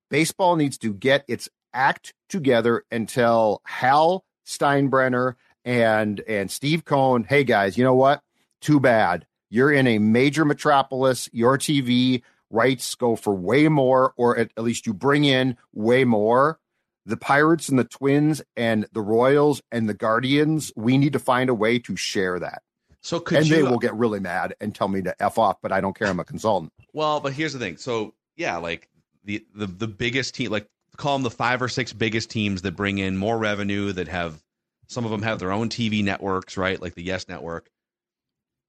[0.09, 7.23] Baseball needs to get its act together and tell hal steinbrenner and and steve cohen
[7.23, 8.21] hey guys you know what
[8.61, 9.25] too bad.
[9.49, 11.29] You're in a major metropolis.
[11.31, 16.03] Your TV rights go for way more, or at, at least you bring in way
[16.03, 16.59] more.
[17.05, 21.49] The Pirates and the Twins and the Royals and the Guardians, we need to find
[21.49, 22.61] a way to share that.
[23.01, 23.55] So could and you?
[23.55, 26.09] they will get really mad and tell me to F off, but I don't care.
[26.09, 26.73] I'm a consultant.
[26.91, 27.77] Well, but here's the thing.
[27.77, 28.89] So yeah, like
[29.23, 32.75] the the the biggest team, like call them the five or six biggest teams that
[32.75, 34.41] bring in more revenue, that have
[34.87, 36.81] some of them have their own TV networks, right?
[36.81, 37.69] Like the Yes Network.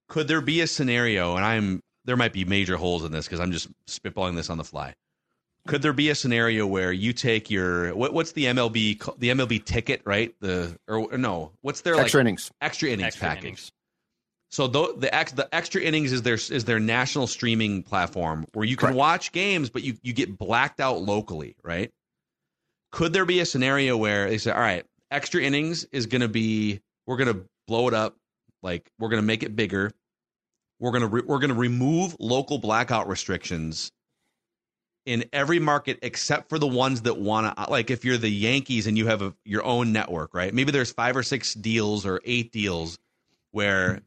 [0.09, 1.37] Could there be a scenario?
[1.37, 4.59] And I'm there might be major holes in this because I'm just spitballing this on
[4.59, 4.95] the fly.
[5.67, 9.65] Could there be a scenario where you take your what, what's the MLB the MLB
[9.65, 10.35] ticket, right?
[10.41, 12.51] The or, or no, what's their Extra like innings.
[12.61, 13.45] extra innings Extra package?
[13.45, 13.73] innings.
[14.51, 18.65] So the the ex, the extra innings is their is their national streaming platform where
[18.65, 18.97] you can Correct.
[18.97, 21.91] watch games, but you you get blacked out locally, right?
[22.93, 26.29] Could there be a scenario where they say, "All right, extra innings is going to
[26.29, 28.17] be we're going to blow it up,
[28.63, 29.93] like we're going to make it bigger.
[30.81, 33.91] we're gonna re- we're gonna remove local blackout restrictions
[35.07, 38.87] in every market except for the ones that want to like if you're the Yankees
[38.87, 40.53] and you have a, your own network, right?
[40.55, 42.97] Maybe there's five or six deals or eight deals
[43.53, 44.03] where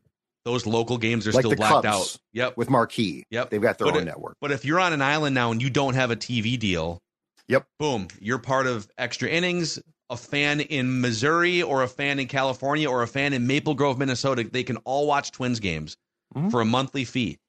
[0.46, 2.17] those local games are Like still blacked Cubs out.
[2.34, 2.56] Yep.
[2.58, 3.26] with Marquee.
[3.32, 3.50] Yep.
[3.50, 4.38] They've got their But own it- network.
[4.39, 7.02] But if you're on an island now and you don't have a TV deal,
[7.52, 7.68] Yep.
[7.80, 9.80] boom, you're part of extra innings.
[10.10, 13.98] A fan in Missouri or a fan in California or a fan in Maple Grove,
[13.98, 15.96] Minnesota, they can all watch Twins games
[16.36, 16.52] Mhm.
[16.52, 17.40] for a monthly fee.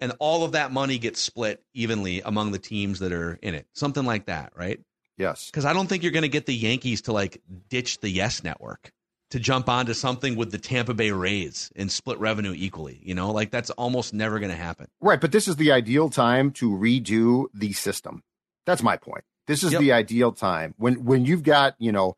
[0.00, 3.66] And all of that money gets split evenly among the teams that are in it.
[3.74, 4.80] Something like that, right?
[5.16, 5.46] Yes.
[5.46, 8.42] Because I don't think you're going to get the Yankees to like ditch the Yes
[8.42, 8.90] Network
[9.30, 13.00] to jump onto something with the Tampa Bay Rays and split revenue equally.
[13.02, 14.88] You know, like that's almost never going to happen.
[15.00, 18.22] Right, but this is the ideal time to redo the system.
[18.66, 19.24] That's my point.
[19.46, 19.80] This is Yep.
[19.80, 22.16] the ideal time when when you've got you know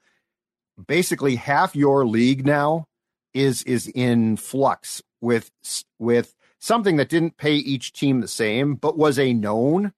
[0.87, 2.87] basically half your league now
[3.33, 5.50] is is in flux with
[5.98, 9.92] with something that didn't pay each team the same but was a known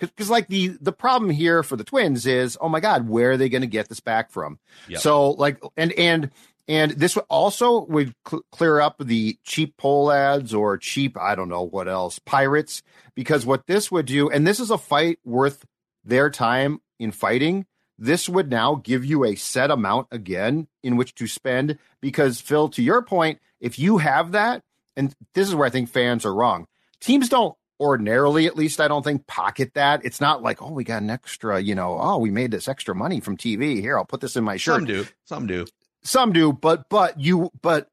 [0.00, 3.36] because like the the problem here for the twins is oh my god where are
[3.36, 5.00] they going to get this back from Yep.
[5.00, 6.30] so like and and
[6.68, 11.48] and this would also would cl- clear up the cheap Pohlads or cheap i don't
[11.48, 12.82] know what else pirates.
[13.14, 15.64] Because what this would do and this is a fight worth
[16.04, 17.66] their time in fighting
[18.00, 21.78] this would now give you a set amount again in which to spend.
[22.00, 24.62] Because phil to your point if you have that
[24.96, 26.66] and this is where i think fans are wrong.
[27.00, 30.04] Teams don't ordinarily at least i don't think pocket that.
[30.04, 32.94] It's not like oh we got an extra you know oh we made this extra
[32.94, 34.76] money from tv here i'll put this in my shirt.
[34.76, 35.06] Some do.
[35.24, 35.66] Some do.
[36.02, 37.88] Some do but but you but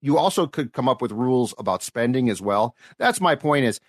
[0.00, 3.80] you also could come up with rules about spending as well that's my point is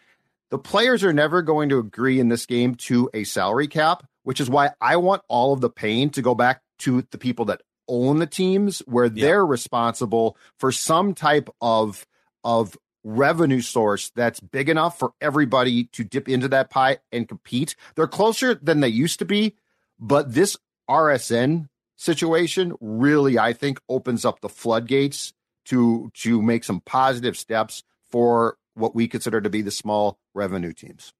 [0.49, 4.39] the players are never going to agree in this game to a salary cap which
[4.41, 7.61] is why i want all of the pain to go back to the people that
[7.87, 9.25] own the teams where Yeah.
[9.25, 12.05] they're responsible for some type of
[12.43, 17.75] of revenue source that's big enough for everybody to dip into that pie and compete
[17.95, 19.55] they're closer than they used to be
[19.99, 20.55] but this
[20.89, 21.67] rsn
[22.03, 25.33] situation really i think opens up the floodgates
[25.65, 30.73] to to make some positive steps for what we consider to be the small revenue
[30.73, 31.13] teams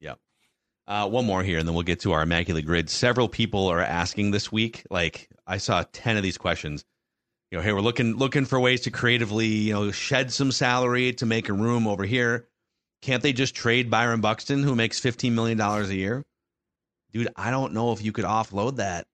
[0.86, 2.90] Uh, one more here, and then we'll get to our immaculate grid.
[2.90, 4.84] Several people are asking this week.
[4.90, 6.84] Like I saw ten of these questions.
[7.50, 11.14] You know, hey, we're looking looking for ways to creatively, you know, shed some salary
[11.14, 12.50] to make a room over here.
[13.02, 16.22] Can't they just trade Byron Buxton, who makes fifteen million dollars a year?
[17.14, 19.06] Dude, I don't know if you could offload that.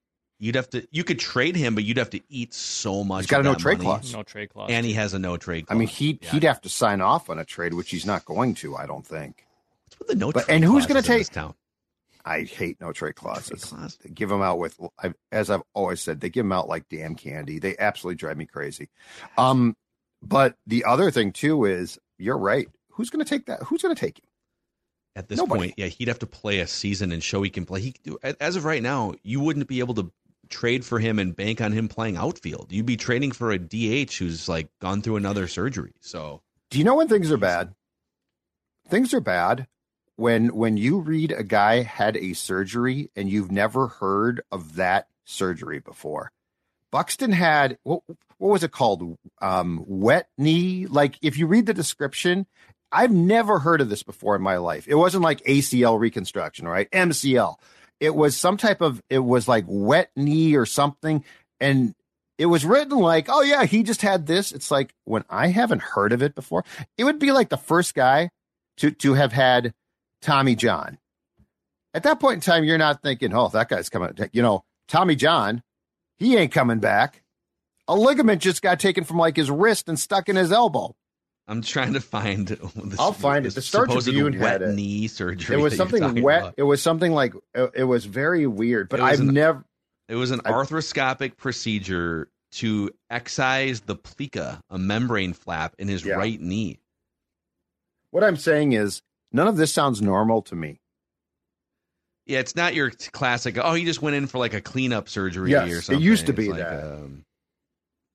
[0.41, 0.87] You'd have to.
[0.91, 3.23] You could trade him, but you'd have to eat so much.
[3.23, 3.85] He's got of a no trade money.
[3.99, 4.13] clause.
[4.13, 4.69] No trade clause.
[4.71, 5.67] and he has a no trade.
[5.67, 5.75] Clause.
[5.75, 6.31] I mean he'd Yeah.
[6.31, 9.05] he'd have to sign off on a trade which he's not going to i don't
[9.05, 9.45] think
[9.85, 11.55] What's with the no But- trade and who's gonna in this take- town?
[12.25, 13.97] i hate no trade clauses clause?
[14.03, 16.87] they give them out with I, as i've always said they give them out like
[16.89, 18.87] damn candy they absolutely drive me crazy
[19.37, 19.75] um
[20.21, 23.95] but the other thing too is you're right who's going to take that who's going
[23.95, 24.25] to take him
[25.15, 25.59] At this Nobody.
[25.59, 27.81] point, yeah, he'd have to play a season and show he can play.
[27.81, 27.93] He
[28.39, 30.11] as of right now, you wouldn't be able to
[30.49, 32.71] trade for him and bank on him playing outfield.
[32.71, 35.93] You'd be trading for a DH who's like gone through another surgery.
[35.99, 37.73] So Do you know when things are bad?
[38.87, 39.67] Things are bad
[40.15, 45.07] when when you read a guy had a surgery and you've never heard of that
[45.23, 46.31] surgery before.
[46.91, 48.01] Buxton had what
[48.37, 49.17] what was it called?
[49.41, 50.87] Um, wet knee.
[50.87, 52.47] Like if you read the description,
[52.91, 54.87] I've never heard of this before in my life.
[54.87, 56.89] It wasn't like ACL reconstruction, right?
[56.91, 57.55] MCL.
[57.99, 61.23] It was some type of it was like wet knee or something
[61.59, 61.93] and
[62.39, 64.53] it was written like, oh yeah, he just had this.
[64.53, 66.63] It's like when I haven't heard of it before,
[66.97, 68.29] it would be like the first guy
[68.77, 69.73] to to have had
[70.21, 70.97] Tommy John.
[71.93, 74.17] At that point in time, you're not thinking, oh, that guy's coming.
[74.31, 75.63] You know, Tommy John,
[76.17, 77.23] he ain't coming back.
[77.89, 80.95] A ligament just got taken from like his wrist and stuck in his elbow.
[81.49, 82.47] I'm trying to find.
[82.75, 83.55] This, I'll find it.
[83.55, 84.75] The Star Tribune wet had it.
[84.75, 85.55] knee surgery.
[85.57, 86.41] It was something wet.
[86.41, 86.53] about.
[86.57, 88.87] It was something like it, it was very weird.
[88.89, 89.65] But I've an- never.
[90.07, 96.05] It was an I- arthroscopic procedure to excise the plica, a membrane flap in his
[96.05, 96.13] Yeah.
[96.15, 96.79] right knee.
[98.11, 100.79] What I'm saying is, none of this sounds normal to me.
[102.25, 103.57] Yeah, it's not your classic.
[103.61, 106.33] Oh, he just went in for like a cleanup surgery Yes, or it used to
[106.33, 106.83] be like, that.
[106.83, 107.25] Um,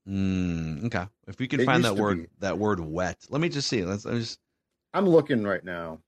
[0.08, 2.28] mm, okay, if we can It find that word, be.
[2.40, 3.18] that word wet.
[3.30, 3.84] Let me just see.
[3.84, 4.38] Let's, let's just
[4.92, 6.00] I'm looking right now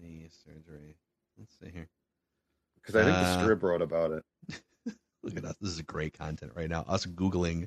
[0.00, 0.96] knee surgery.
[1.38, 1.88] Let's see here.
[2.76, 4.24] because I think Uh, the strip wrote about it.
[5.22, 5.56] Look at us.
[5.60, 6.84] This is great content right now.
[6.88, 7.66] Us googling.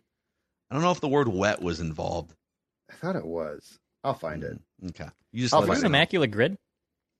[0.69, 2.35] I don't know if the word wet was involved.
[2.91, 3.79] I thought it was.
[4.03, 4.59] I'll find it.
[4.83, 6.57] Mm, Okay, you just I'll let Do us an immaculate grid.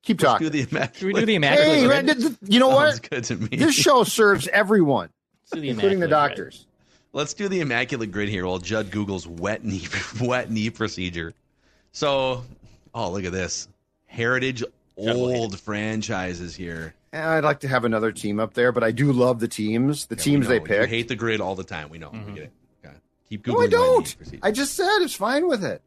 [0.04, 0.48] Keep Let's talking.
[0.48, 0.96] do the immaculate.
[0.96, 2.06] Should we do the immaculate Hey, grid?
[2.06, 3.10] man, th- th- you know Sounds what?
[3.10, 3.58] good to me.
[3.58, 5.10] This show serves everyone,
[5.42, 6.60] Let's do the including the doctors.
[6.60, 6.66] grid.
[7.12, 7.20] Doctors.
[7.20, 9.88] Let's do the immaculate grid here while Judd Google's wet knee
[10.22, 11.34] wet knee procedure.
[11.92, 12.44] So
[12.94, 13.68] Oh, look at this.
[14.08, 14.64] Heritage
[14.98, 16.96] old franchises here.
[17.14, 20.06] And I'd like to have another team up there, but I do love the teams.
[20.08, 20.64] The Yeah, teams they know.
[20.66, 20.90] You pick.
[20.90, 21.90] hate the grid all the time.
[21.90, 22.10] We know.
[22.10, 22.26] Mm-hmm.
[22.28, 22.52] We get it.
[22.86, 22.96] Okay.
[23.30, 24.16] Keep no, I don't.
[24.44, 25.82] I just said it's fine with it.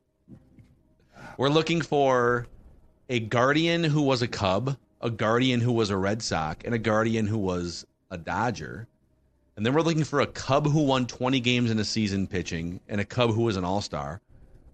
[1.39, 2.47] We're looking for
[3.09, 6.79] a guardian who was a Cub, a guardian who was a Red Sox, and a
[6.79, 8.87] guardian who was a Dodger.
[9.57, 12.81] And then we're looking for a Cub who won 20 games in a season pitching,
[12.88, 14.21] and a Cub who was an All Star,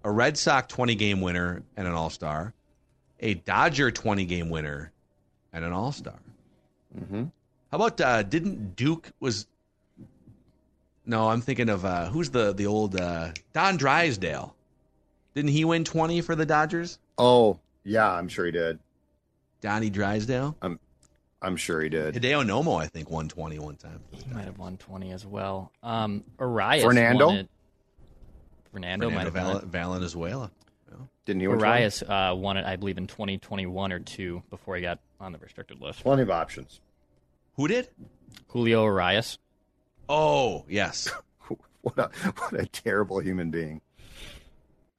[0.05, 2.55] a Red Sox 20 game winner and an All Star,
[3.21, 4.93] a Dodger 20 game winner
[5.53, 6.19] and an All Star.
[6.97, 7.25] Mm-hmm.
[7.71, 9.47] How about uh, didn't Duke was?
[11.05, 14.55] No, I'm thinking of uh, who's the the old uh, Don Drysdale.
[15.35, 16.99] Didn't he win 20 for the Dodgers?
[17.17, 18.79] Oh, yeah, I'm sure he did.
[19.61, 20.57] Donnie Drysdale.
[20.63, 20.79] I'm
[21.57, 22.15] sure he did.
[22.15, 24.01] Hideo Nomo, I think, won 20 one time.
[24.11, 25.71] He might have won 20 as well.
[25.83, 26.83] Um, Urías.
[26.83, 27.27] Fernando?
[27.27, 27.49] won it.
[28.73, 30.51] Fernando, might Fernando have won Val- Valenzuela.
[31.25, 31.45] Didn't he?
[31.45, 31.49] it.
[31.49, 35.33] win Urías uh, won it, I believe, in 2021 or two before he got on
[35.33, 36.03] the restricted list.
[36.03, 36.81] Plenty of options.
[37.57, 37.89] Who did?
[38.49, 39.39] Julio Urías.
[40.09, 41.09] Oh, yes.
[41.83, 43.81] What a what a terrible human being.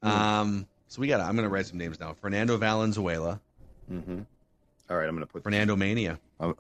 [0.02, 1.20] um, so we got.
[1.20, 2.14] I'm going to write some names now.
[2.14, 3.42] Fernando Valenzuela,
[3.92, 4.22] Mm-hmm.
[4.90, 6.20] All right, I'm going to put Fernando Mania.
[6.40, 6.56] Oh,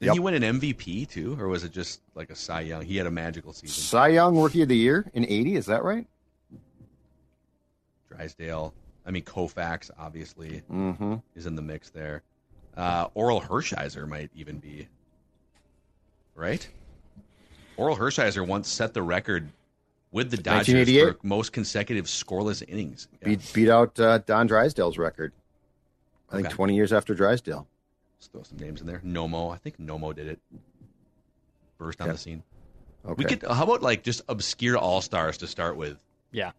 [0.00, 0.14] Did yep.
[0.14, 2.82] he win an MVP too, or was it just like a Cy Young?
[2.82, 3.68] He had a magical season.
[3.82, 5.56] Cy Young Rookie of the Year in '80.
[5.56, 6.06] Is that right?
[8.08, 8.74] Drysdale.
[9.06, 11.14] I mean, Koufax obviously Mm-hmm.
[11.34, 12.22] is in the mix there.
[12.76, 14.86] Uh, Orel Hershiser might even be
[16.34, 16.66] right.
[17.76, 19.48] Orel Hershiser once set the record
[20.12, 23.08] with the Dodgers for most consecutive scoreless innings.
[23.22, 23.28] Yeah.
[23.30, 25.32] Beat beat out uh, Don Drysdale's record.
[26.30, 26.54] I think Okay.
[26.54, 27.66] 20 years after Drysdale.
[28.22, 29.00] Let's throw some names in there.
[29.04, 30.38] Nomo, I think Nomo did it.
[31.76, 32.12] Burst on Okay.
[32.12, 32.42] the scene.
[33.04, 33.14] Okay.
[33.16, 33.42] We could.
[33.42, 36.52] How about like just obscure all stars to start with, Yeah.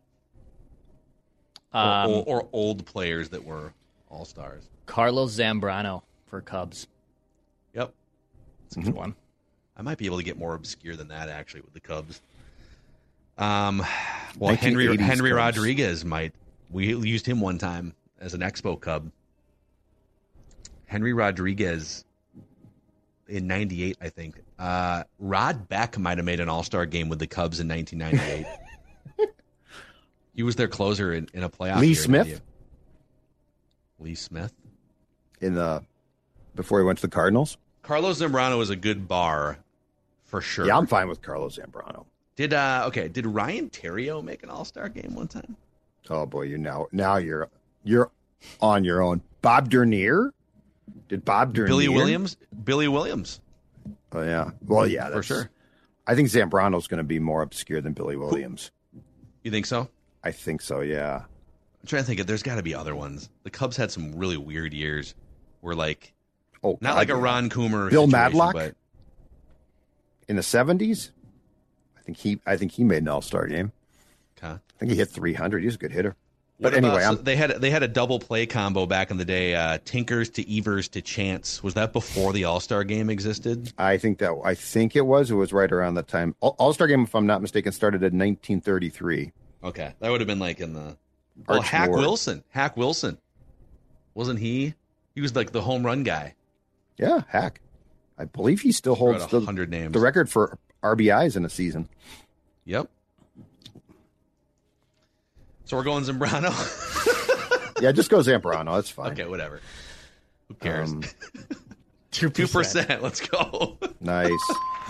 [1.74, 3.72] or, Um, or, or old players that were
[4.10, 4.70] all stars.
[4.88, 6.88] Carlos Zambrano for Cubs.
[7.74, 7.94] Yep.
[8.64, 9.16] That's a good one.
[9.78, 12.22] I might be able to get more obscure than that actually with the Cubs.
[13.38, 13.82] Um,
[14.38, 15.58] well, Henry Henry Cubs.
[15.58, 16.34] Rodriguez might.
[16.70, 19.10] We used him one time as an Expo Cub.
[20.86, 22.06] Henry Rodriguez
[23.28, 24.42] in '98, I think.
[24.60, 29.28] Uh, Rod Beck might have made an All Star game with the Cubs in 1998.
[30.36, 31.80] he was their closer in, in a playoff.
[31.80, 32.42] Lee year, Smith?
[34.00, 34.54] Lee Smith.
[35.42, 35.84] in the
[36.56, 37.58] before he went to the Cardinals.
[37.82, 39.58] Carlos Zambrano is a good bar,
[40.24, 40.66] for sure.
[40.66, 42.06] Yeah, I'm fine with Carlos Zambrano.
[42.36, 43.08] Did uh okay?
[43.08, 45.56] Did Ryan Theriot make an All Star game one time?
[46.10, 47.50] Oh boy, you now now you're
[47.84, 48.12] you're
[48.62, 49.22] on your own.
[49.42, 50.34] Bob Dernier?
[51.10, 51.68] Did Bob Dernier?
[51.68, 52.38] Billy Williams.
[52.64, 53.40] Billy Williams.
[54.12, 54.52] Oh yeah.
[54.66, 55.50] Well, yeah, for sure.
[56.06, 58.72] I think Zambrano's going to be more obscure than Billy Williams.
[59.44, 59.90] You think so?
[60.24, 60.82] I think so.
[60.82, 61.22] Yeah.
[61.24, 62.20] I'm trying to think.
[62.20, 63.30] Of, there's got to be other ones.
[63.44, 65.16] The Cubs had some really weird years,
[65.62, 66.14] where like
[66.64, 67.16] Oh, not God, like a.
[67.16, 68.54] Ron Coomer, Bill Madlock?
[68.54, 68.76] but
[70.30, 71.10] in the '70s.
[71.98, 72.40] I think he.
[72.46, 73.72] I think he made an All Star game.
[74.38, 74.54] okay.
[74.54, 75.64] I think he hit 300.
[75.64, 76.16] He's a good hitter.
[76.64, 79.54] But anyway, so they had they had a double play combo back in the day.
[79.54, 81.62] Uh, Tinkers to Evers to Chance.
[81.62, 83.74] Was that before the All Star game existed?
[83.78, 85.30] I think that I think it was.
[85.30, 86.36] It was right around that time.
[86.40, 89.32] All Star game, if I'm not mistaken, started in 1933.
[89.64, 90.98] Okay, that would have been like in the
[91.48, 92.00] oh Arch Hack Ward.
[92.00, 92.44] Wilson.
[92.50, 93.18] Hack Wilson,
[94.14, 94.74] wasn't he?
[95.16, 96.36] He was like the home run guy.
[96.98, 97.60] Yeah, Hack.
[98.18, 99.92] I believe he still holds the, hundred names.
[99.92, 101.90] the record for RBIs in a season.
[102.66, 102.90] Yep.
[105.66, 106.52] So we're going Zambrano.
[107.82, 108.76] Yeah, just go Zambrano.
[108.76, 109.12] That's fine.
[109.12, 109.60] okay, whatever.
[110.48, 110.90] Who cares?
[110.94, 111.04] Um,
[112.12, 113.02] Two percent.
[113.04, 113.78] Let's go.
[114.00, 114.30] nice.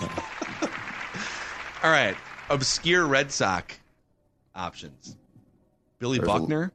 [1.82, 2.14] All right.
[2.50, 3.76] Obscure Red Sox
[4.54, 5.16] options.
[5.98, 6.72] Billy There's a- Buckner.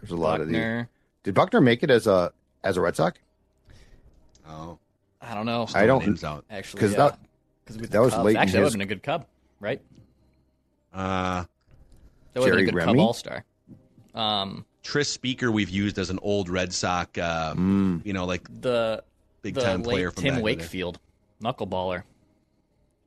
[0.00, 0.56] There's a lot of these.
[0.56, 0.88] Buckner.
[1.22, 3.18] Did Buckner make it as a as a Red Sox?
[4.46, 4.78] Oh,
[5.22, 5.66] I don't know.
[5.74, 6.44] I don't- names out.
[6.50, 6.96] Actually, 'Cause yeah.
[6.98, 7.18] that-
[7.66, 8.86] 'Cause with that the was Cubs- late in Actually, that would his- have been a
[8.94, 9.26] good Cub,
[9.60, 9.80] right?
[10.92, 11.44] Uh,
[12.36, 13.00] That would have been a Jerry good Cub Remy?
[13.02, 13.44] All Star.
[14.14, 18.04] Um, Tris Speaker we've used as an old Red Sox, uh, Mm.
[18.04, 19.02] you know, like the
[19.42, 20.56] big the time player from Tim back in the day.
[20.58, 20.98] Wakefield,
[21.42, 22.02] knuckleballer.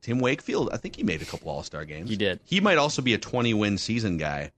[0.02, 0.70] Tim Wakefield.
[0.74, 2.10] I think he made a couple All Star games.
[2.10, 2.40] He did.
[2.44, 4.52] He might also be a 20 win season guy.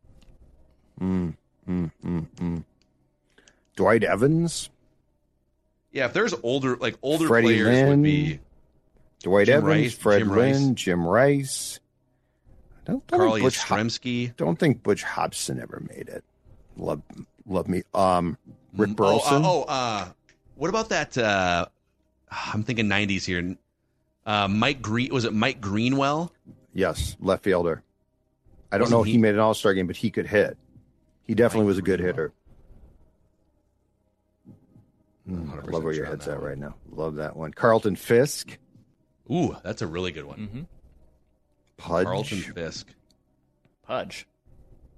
[1.02, 1.36] Mm,
[1.68, 2.64] mm, mm, mm.
[3.76, 4.70] Dwight Evans,
[5.92, 7.90] Yeah, if there's older like older Freddie players Lynn.
[7.90, 8.40] would be
[9.24, 10.76] Dwight Jim Evans, Rice, Fred Jim Lynn, Rice.
[10.76, 11.80] Jim Rice.
[12.88, 14.36] I don't, don't Carl think Butch Hop- Yastrzemski.
[14.38, 16.24] don't think Butch Hobson ever made it.
[16.78, 17.02] Love,
[17.46, 17.84] love me.
[17.94, 18.38] Um,
[18.76, 19.46] Rick Oh, Burleson.
[19.46, 20.10] uh, oh, uh,
[20.56, 21.18] what about that?
[21.18, 21.66] Uh,
[22.32, 23.56] I'm thinking 90s here.
[24.26, 26.32] Uh, Mike Green was it Mike Greenwell?
[26.74, 27.84] Yes, left fielder.
[28.72, 30.28] I don't Wasn't know if he, he- made an All Star game, but he could
[30.28, 30.58] hit.
[31.28, 32.16] He definitely Mike was a good Greenwell.
[32.16, 32.34] hitter.
[35.30, 36.76] Mm, 100% love where your head's at right now.
[36.92, 37.52] Love that one.
[37.54, 38.58] Carlton Fisk,
[39.32, 40.40] Ooh, that's a really good one.
[40.48, 40.62] hmm
[41.82, 42.88] Pudge, Carlton Fisk.
[43.84, 44.28] Pudge.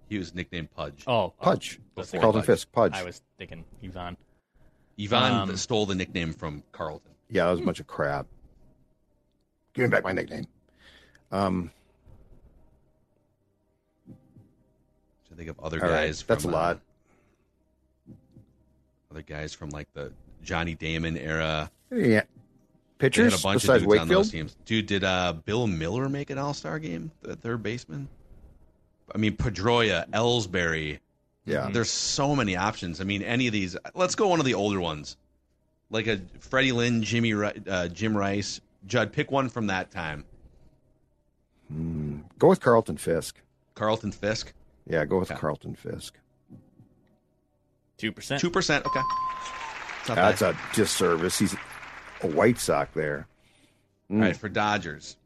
[0.09, 1.03] He was nicknamed Pudge.
[1.07, 2.45] Oh, oh, Pudge, Before Carlton Pudge.
[2.47, 2.93] Fisk, Pudge.
[2.93, 4.17] I was thinking Ivan.
[4.99, 7.11] Ivan um, stole the nickname from Carlton.
[7.29, 8.27] Yeah, that was a bunch of crap.
[9.73, 10.45] Give me back my nickname.
[11.31, 11.71] Um,
[15.31, 16.21] I think of other All right, guys.
[16.23, 16.79] that's from, a lot.
[18.09, 18.13] uh,
[19.09, 20.13] other guys from like the
[20.43, 21.71] Johnny Damon era.
[21.91, 22.27] yeah, They had
[23.04, 24.32] pitchers a bunch besides of dudes on those Wakefield.
[24.49, 24.58] teams.
[24.66, 27.12] Dude, did uh, Bill Mueller make an All Star game?
[27.22, 28.08] The third baseman.
[29.14, 30.99] I mean, Pedroia, Ellsbury.
[31.45, 33.01] Yeah, There's so many options.
[33.01, 33.76] I mean, any of these.
[33.95, 35.18] Let's go one of the older ones,
[35.89, 39.12] like a Freddie Lynn, Jimmy, uh, Jim Rice, Judd.
[39.12, 40.24] Pick one from that time.
[41.68, 42.20] Hmm.
[42.39, 43.39] go with Carlton Fisk.
[43.76, 44.54] Carlton Fisk,
[44.88, 45.39] Yeah, go with Okay.
[45.39, 46.14] Carlton Fisk.
[47.97, 48.39] Two percent.
[48.41, 48.86] two percent.
[48.86, 49.01] Okay,
[50.08, 50.56] That's bad.
[50.56, 51.38] a disservice.
[51.39, 51.56] He's
[52.24, 53.28] a White Sox there.
[54.11, 55.17] All right for Dodgers.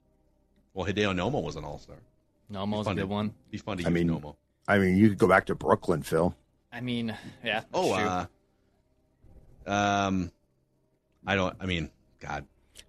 [0.74, 1.98] Well, Hideo Nomo was an All Star.
[2.52, 3.34] Nomo's a Fun to- good one.
[3.52, 4.36] Be fun to I use mean, Nomo.
[4.68, 6.36] I mean, you could go back to Brooklyn, Phil.
[6.72, 7.64] I mean, yeah.
[7.74, 8.06] Oh, true.
[8.06, 8.26] uh,
[9.66, 10.32] um,
[11.26, 11.56] I don't.
[11.60, 11.90] I mean,
[12.20, 12.46] God,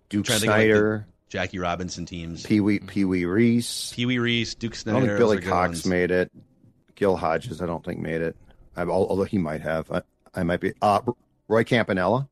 [0.09, 2.45] Duke Trying to think of, like, Jackie Robinson teams.
[2.45, 3.93] Pee Wee Pee Wee Reese.
[3.95, 5.87] Pee Wee Reese, Duke I don't think Billy Cox ones.
[5.87, 6.31] made it.
[6.95, 8.37] Gil Hodges, I don't think made it.
[8.77, 9.91] I've, although he might have.
[9.91, 10.03] I,
[10.35, 10.73] I might be.
[10.83, 11.01] Uh,
[11.49, 12.29] Roy Campanella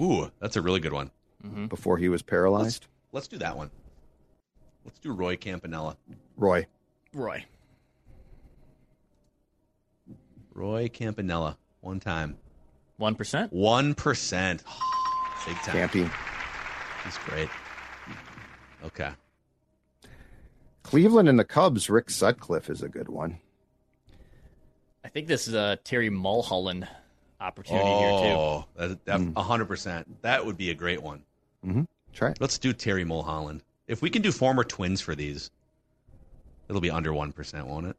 [0.00, 1.10] Ooh, that's a really good one.
[1.44, 1.68] Mhm.
[1.68, 2.86] before he was Let's paralyzed.
[3.10, 3.70] let's do that one.
[4.84, 5.96] Let's do Roy Campanella.
[6.36, 6.66] Roy.
[7.12, 7.44] Roy.
[10.54, 11.58] Roy Campanella.
[11.80, 12.36] One time.
[12.96, 13.52] One percent.
[13.52, 14.62] One percent.
[15.46, 15.88] Big time.
[15.88, 16.12] Campy.
[17.04, 17.48] He's great.
[18.84, 19.10] Okay.
[20.84, 23.38] Cleveland and the Cubs, Rick Sutcliffe is a good one.
[25.04, 26.86] I think this is a Terry Mulholland
[27.42, 28.38] opportunity here too.
[28.38, 29.32] Oh, that, that, Mm.
[29.34, 30.04] 100%.
[30.22, 31.22] That would be a great one.
[31.66, 31.82] Mm-hmm.
[32.12, 32.38] Try it.
[32.40, 33.62] Let's do Terry Mulholland.
[33.86, 35.50] If we can do former twins for these,
[36.68, 37.96] it'll be under 1%, won't it?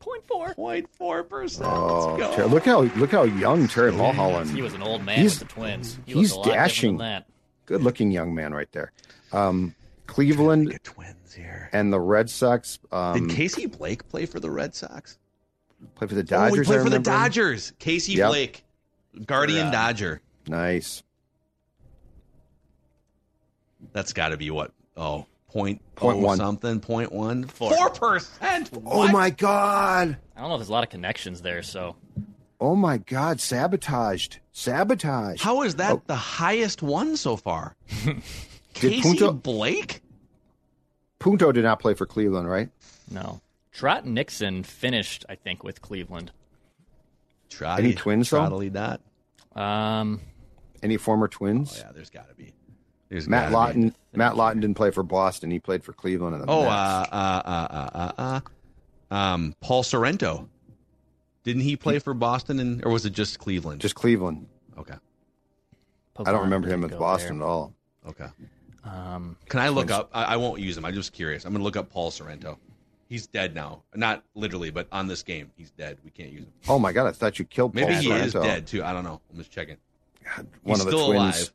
[0.00, 0.54] Point four.
[0.54, 1.60] 0.4%.
[1.64, 2.48] Oh, Let's Ter- go.
[2.48, 4.50] look how look how young Terry Mulholland.
[4.50, 5.98] He was an old man He's- with the Twins.
[6.06, 6.96] He he's was a lot different dashing.
[6.98, 7.26] That.
[7.66, 8.90] Good looking young man right there.
[9.32, 9.74] Um,
[10.08, 11.70] Cleveland twins here.
[11.72, 15.18] and the Red Sox um, Did Casey Blake play for the Red Sox?
[15.94, 16.54] Play for the oh, Dodgers.
[16.54, 17.10] he I played for the remember.
[17.10, 17.72] Dodgers.
[17.78, 18.28] Casey Yep.
[18.30, 18.64] Blake,
[19.26, 19.72] Guardian Yeah.
[19.72, 20.20] Dodger.
[20.48, 21.02] Nice.
[23.92, 24.72] That's got to be what?
[24.96, 26.36] Oh, point, Point oh one.
[26.38, 27.44] something, point one.
[27.44, 27.74] Four.
[27.76, 28.70] Four percent.
[28.86, 30.16] Oh my God.
[30.36, 31.62] I don't know if there's a lot of connections there.
[31.62, 31.96] So
[32.60, 33.40] Oh my God.
[33.40, 34.38] Sabotaged.
[34.52, 35.42] Sabotaged.
[35.42, 36.02] How is that Oh.
[36.06, 37.76] the highest one so far?
[38.04, 38.22] Did
[38.74, 40.00] Casey Punto- Blake?
[41.18, 42.68] Punto did not play for Cleveland, right?
[43.10, 43.40] no.
[43.72, 46.30] Trot Nixon finished, I think, with Cleveland.
[47.50, 48.40] Trotty, Any twins, though?
[48.40, 49.00] Trottily dot.
[49.54, 50.20] Um,
[50.82, 51.78] Any former Oh twins?
[51.84, 52.52] yeah, there's got to be.
[53.08, 53.90] There's Matt Lawton.
[53.90, 53.94] be.
[54.14, 55.50] Matt Lawton didn't play for Boston.
[55.50, 56.72] He played for Cleveland and the Oh, Mets.
[56.72, 58.40] uh, uh, uh, uh, uh,
[59.10, 60.48] uh, um, Paul Sorrento.
[61.44, 63.80] Didn't he play for Boston and or was it just Cleveland?
[63.80, 64.46] just Cleveland.
[64.78, 64.94] okay,
[66.16, 67.48] I don't remember him did with Boston there.
[67.48, 67.74] at all.
[68.08, 68.28] okay.
[68.84, 70.08] Um, Can I look up?
[70.14, 70.84] I, I won't use him.
[70.84, 71.44] I'm just curious.
[71.44, 72.58] I'm gonna look up Paul Sorrento.
[73.12, 73.82] He's dead now.
[73.94, 75.98] Not literally, but on this game, he's dead.
[76.02, 76.52] We can't use him.
[76.66, 77.06] Oh my God!
[77.06, 77.74] I thought you killed.
[77.74, 77.82] Paul.
[77.82, 78.82] Maybe Paul he is dead too.
[78.82, 79.20] I don't know.
[79.30, 79.76] I'm just checking.
[80.24, 81.10] God, He's one of the twins.
[81.10, 81.52] alive.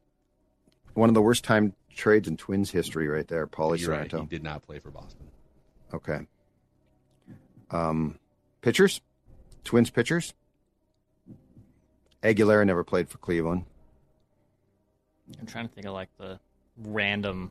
[0.93, 3.47] One of the worst time trades in Twins history, right there.
[3.47, 4.12] Paulie You're right.
[4.12, 5.26] He did not play for Boston.
[5.91, 6.28] Okay.
[7.72, 8.20] Um,
[8.62, 9.01] pitchers,
[9.64, 10.36] Twins pitchers.
[12.22, 13.66] Aguilera never played for Cleveland.
[15.39, 16.39] I'm trying to think of like the
[16.78, 17.49] random,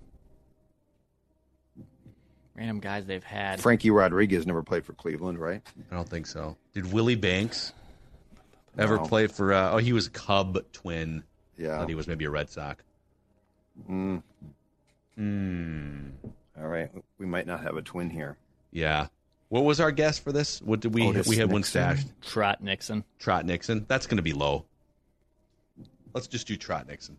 [2.57, 3.61] random guys they've had.
[3.61, 5.63] Frankie Rodriguez never played for Cleveland, right?
[5.91, 6.57] I don't think so.
[6.75, 7.73] Did Willie Banks
[8.79, 9.05] ever No.
[9.07, 9.53] play for?
[9.53, 11.23] Uh, oh, he was a Cub twin.
[11.59, 11.79] Yeah.
[11.79, 12.83] thought he was maybe a Red Sox.
[13.91, 14.23] Mm,
[15.17, 16.11] Hmm.
[16.59, 16.91] all right.
[17.19, 18.37] We might not have a twin here.
[18.71, 19.09] Yeah.
[19.49, 20.61] What was our guess for this?
[20.61, 22.09] What did we Otis we had one stashed?
[22.21, 23.05] Trot Nixon.
[23.19, 23.85] Trot Nixon.
[23.89, 24.65] That's going to be low.
[26.13, 27.17] Let's just do Trot Nixon.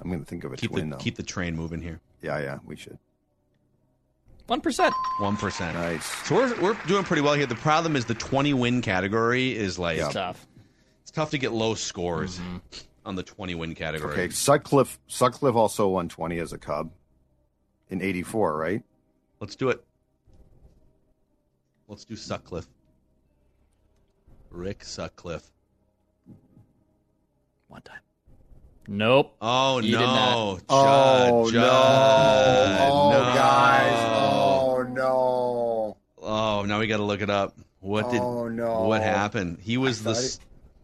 [0.00, 1.02] I'm going to think of a Keep twin the though.
[1.02, 2.00] keep the train moving here.
[2.22, 2.98] Yeah, yeah, we should.
[4.48, 4.94] One percent.
[5.18, 5.74] One percent.
[5.74, 6.06] Nice.
[6.26, 7.44] So we're we're doing pretty well here.
[7.44, 10.08] The problem is the twenty win category is like Yeah.
[10.08, 10.46] Tough.
[11.02, 12.56] it's tough to get low scores mm-hmm.
[13.04, 14.14] on the twenty win category.
[14.14, 14.98] Okay, Sutcliffe.
[15.06, 16.90] Sutcliffe also won 20 as a Cub
[17.90, 18.82] in '84, right?
[19.38, 19.84] Let's do it.
[21.86, 22.68] Let's do Sutcliffe.
[24.50, 25.50] Rick Sutcliffe.
[27.68, 28.00] One time.
[28.90, 29.36] Nope.
[29.42, 30.06] Oh He did no!
[30.06, 30.62] not.
[30.70, 32.86] Oh Judd, no!
[32.90, 33.34] Oh no.
[33.34, 33.92] guys!
[34.16, 35.96] Oh no!
[36.22, 37.54] Oh, now we got to look it up.
[37.80, 38.20] What did?
[38.22, 38.82] Oh, no.
[38.84, 39.58] What happened?
[39.60, 40.14] He was I the.
[40.14, 40.40] thought s-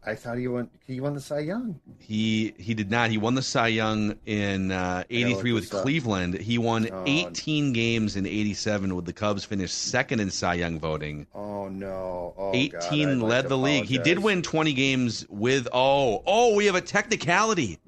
[0.06, 0.68] I thought he won.
[0.86, 1.80] He won the Cy Young.
[1.98, 3.08] He he did not.
[3.10, 5.82] He won the Cy Young in uh, '83 with this up.
[5.82, 6.34] Cleveland.
[6.38, 7.04] He won Oh.
[7.06, 9.44] 18 games in '87 with the Cubs.
[9.44, 11.26] Finished second in Cy Young voting.
[11.34, 12.34] Oh no!
[12.36, 13.84] Oh, 18 God, I'd like led to the league.
[13.86, 15.68] He did win 20 games with.
[15.72, 17.78] Oh oh, we have a technicality.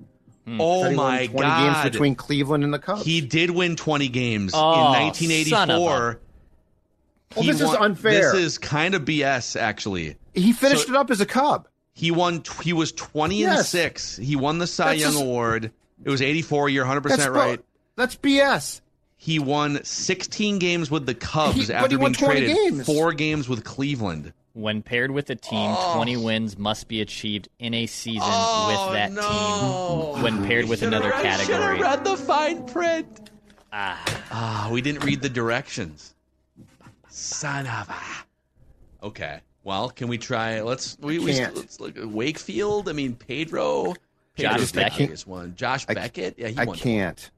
[0.47, 0.61] Hmm.
[0.61, 1.75] Oh Thought won my 20 god!
[1.83, 3.05] games between Cleveland and the Cubs.
[3.05, 6.21] He did win 20 games Oh, in son of 1984.
[7.35, 8.33] Well, He this is unfair.
[8.33, 10.17] This is kind of BS, actually.
[10.35, 11.69] he finished so- it up as a Cub.
[11.99, 12.43] He won.
[12.63, 13.71] He was 20 and Yes.
[13.71, 14.17] six.
[14.19, 15.73] He won the Cy That's Young just- Award.
[16.05, 16.69] It was 84.
[16.69, 17.59] You're hundred percent right.
[17.97, 18.83] That's BS.
[19.17, 22.57] He won 16 games with the Cubs He- but after he won being 20 traded.
[22.57, 22.85] games.
[22.87, 24.35] Four games with Cleveland.
[24.53, 25.95] When paired with a team, Oh.
[25.95, 30.13] 20 wins must be achieved in a season Oh, with that no.
[30.17, 30.23] team.
[30.23, 31.77] When paired with another category.
[31.79, 33.31] should read the fine print.
[33.73, 36.15] Ah, Ah, we didn't read the directions.
[37.09, 39.07] Son of a.
[39.07, 39.41] Okay.
[39.67, 40.61] Well, can we try?
[40.61, 41.57] Let's we, we can't.
[41.57, 42.89] let's look at Wakefield.
[42.89, 43.95] I mean Pedro.
[44.37, 44.99] Josh Beckett.
[45.09, 45.57] biggest one.
[45.57, 46.39] Josh I- Beckett.
[46.39, 46.77] Yeah, he I won.
[46.77, 47.31] can't.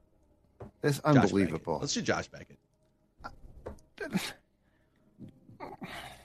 [0.81, 1.79] That's unbelievable.
[1.81, 2.59] Let's do Josh Beckett.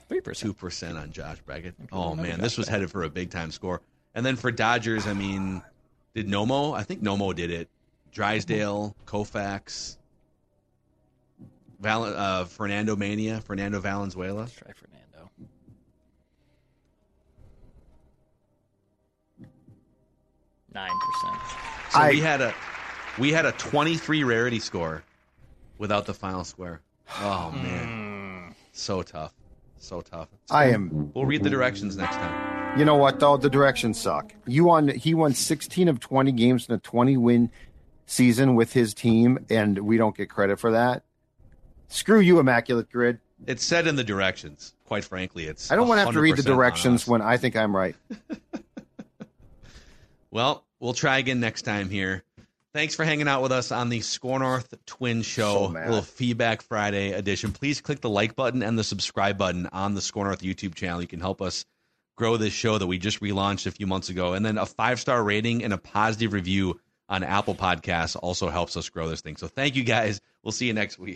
[0.07, 0.37] 3%.
[0.37, 1.73] Two percent on Josh Beckett.
[1.91, 3.81] Oh man, this was headed for a big time score.
[4.13, 5.63] And then for Dodgers, I mean,
[6.13, 6.77] did Nomo?
[6.77, 7.67] I think Nomo did it.
[8.11, 9.97] Drysdale, Koufax,
[11.79, 14.41] Val, uh, Fernando Mania, Fernando Valenzuela.
[14.41, 14.94] Let's try Fernando.
[20.75, 21.41] Nine percent.
[21.91, 22.53] So I- we had a
[23.17, 25.03] we had a 23 rarity score
[25.77, 26.81] without the final square.
[27.21, 27.63] Oh hmm.
[27.63, 29.31] man, so tough,
[29.77, 30.27] so tough.
[30.51, 31.13] I am.
[31.13, 32.77] We'll read the directions next time.
[32.77, 33.37] You know what though?
[33.37, 34.33] The directions suck.
[34.45, 34.89] You won.
[34.89, 37.51] He won 16 of 20 games in a 20 win
[38.05, 41.03] season with his team, and we don't get credit for that.
[41.87, 43.19] Screw you, Immaculate Grid.
[43.47, 44.73] It's said in the directions.
[44.85, 45.71] Quite frankly, it's.
[45.71, 47.95] I don't want to have to read the directions when I think I'm right.
[50.35, 52.21] Well, we'll try again next time here.
[52.73, 56.61] Thanks for hanging out with us on the SKOR North Twin Show, So little Feedback
[56.61, 57.53] Friday edition.
[57.53, 60.99] Please click the like button and the subscribe button on the SKOR North YouTube channel.
[60.99, 61.63] You can help us
[62.17, 64.33] grow this show that we just relaunched a few months ago.
[64.33, 68.75] And then a five star rating and a positive review on Apple Podcasts also helps
[68.75, 69.37] us grow this thing.
[69.37, 70.19] So thank you guys.
[70.43, 71.13] We'll see you next week.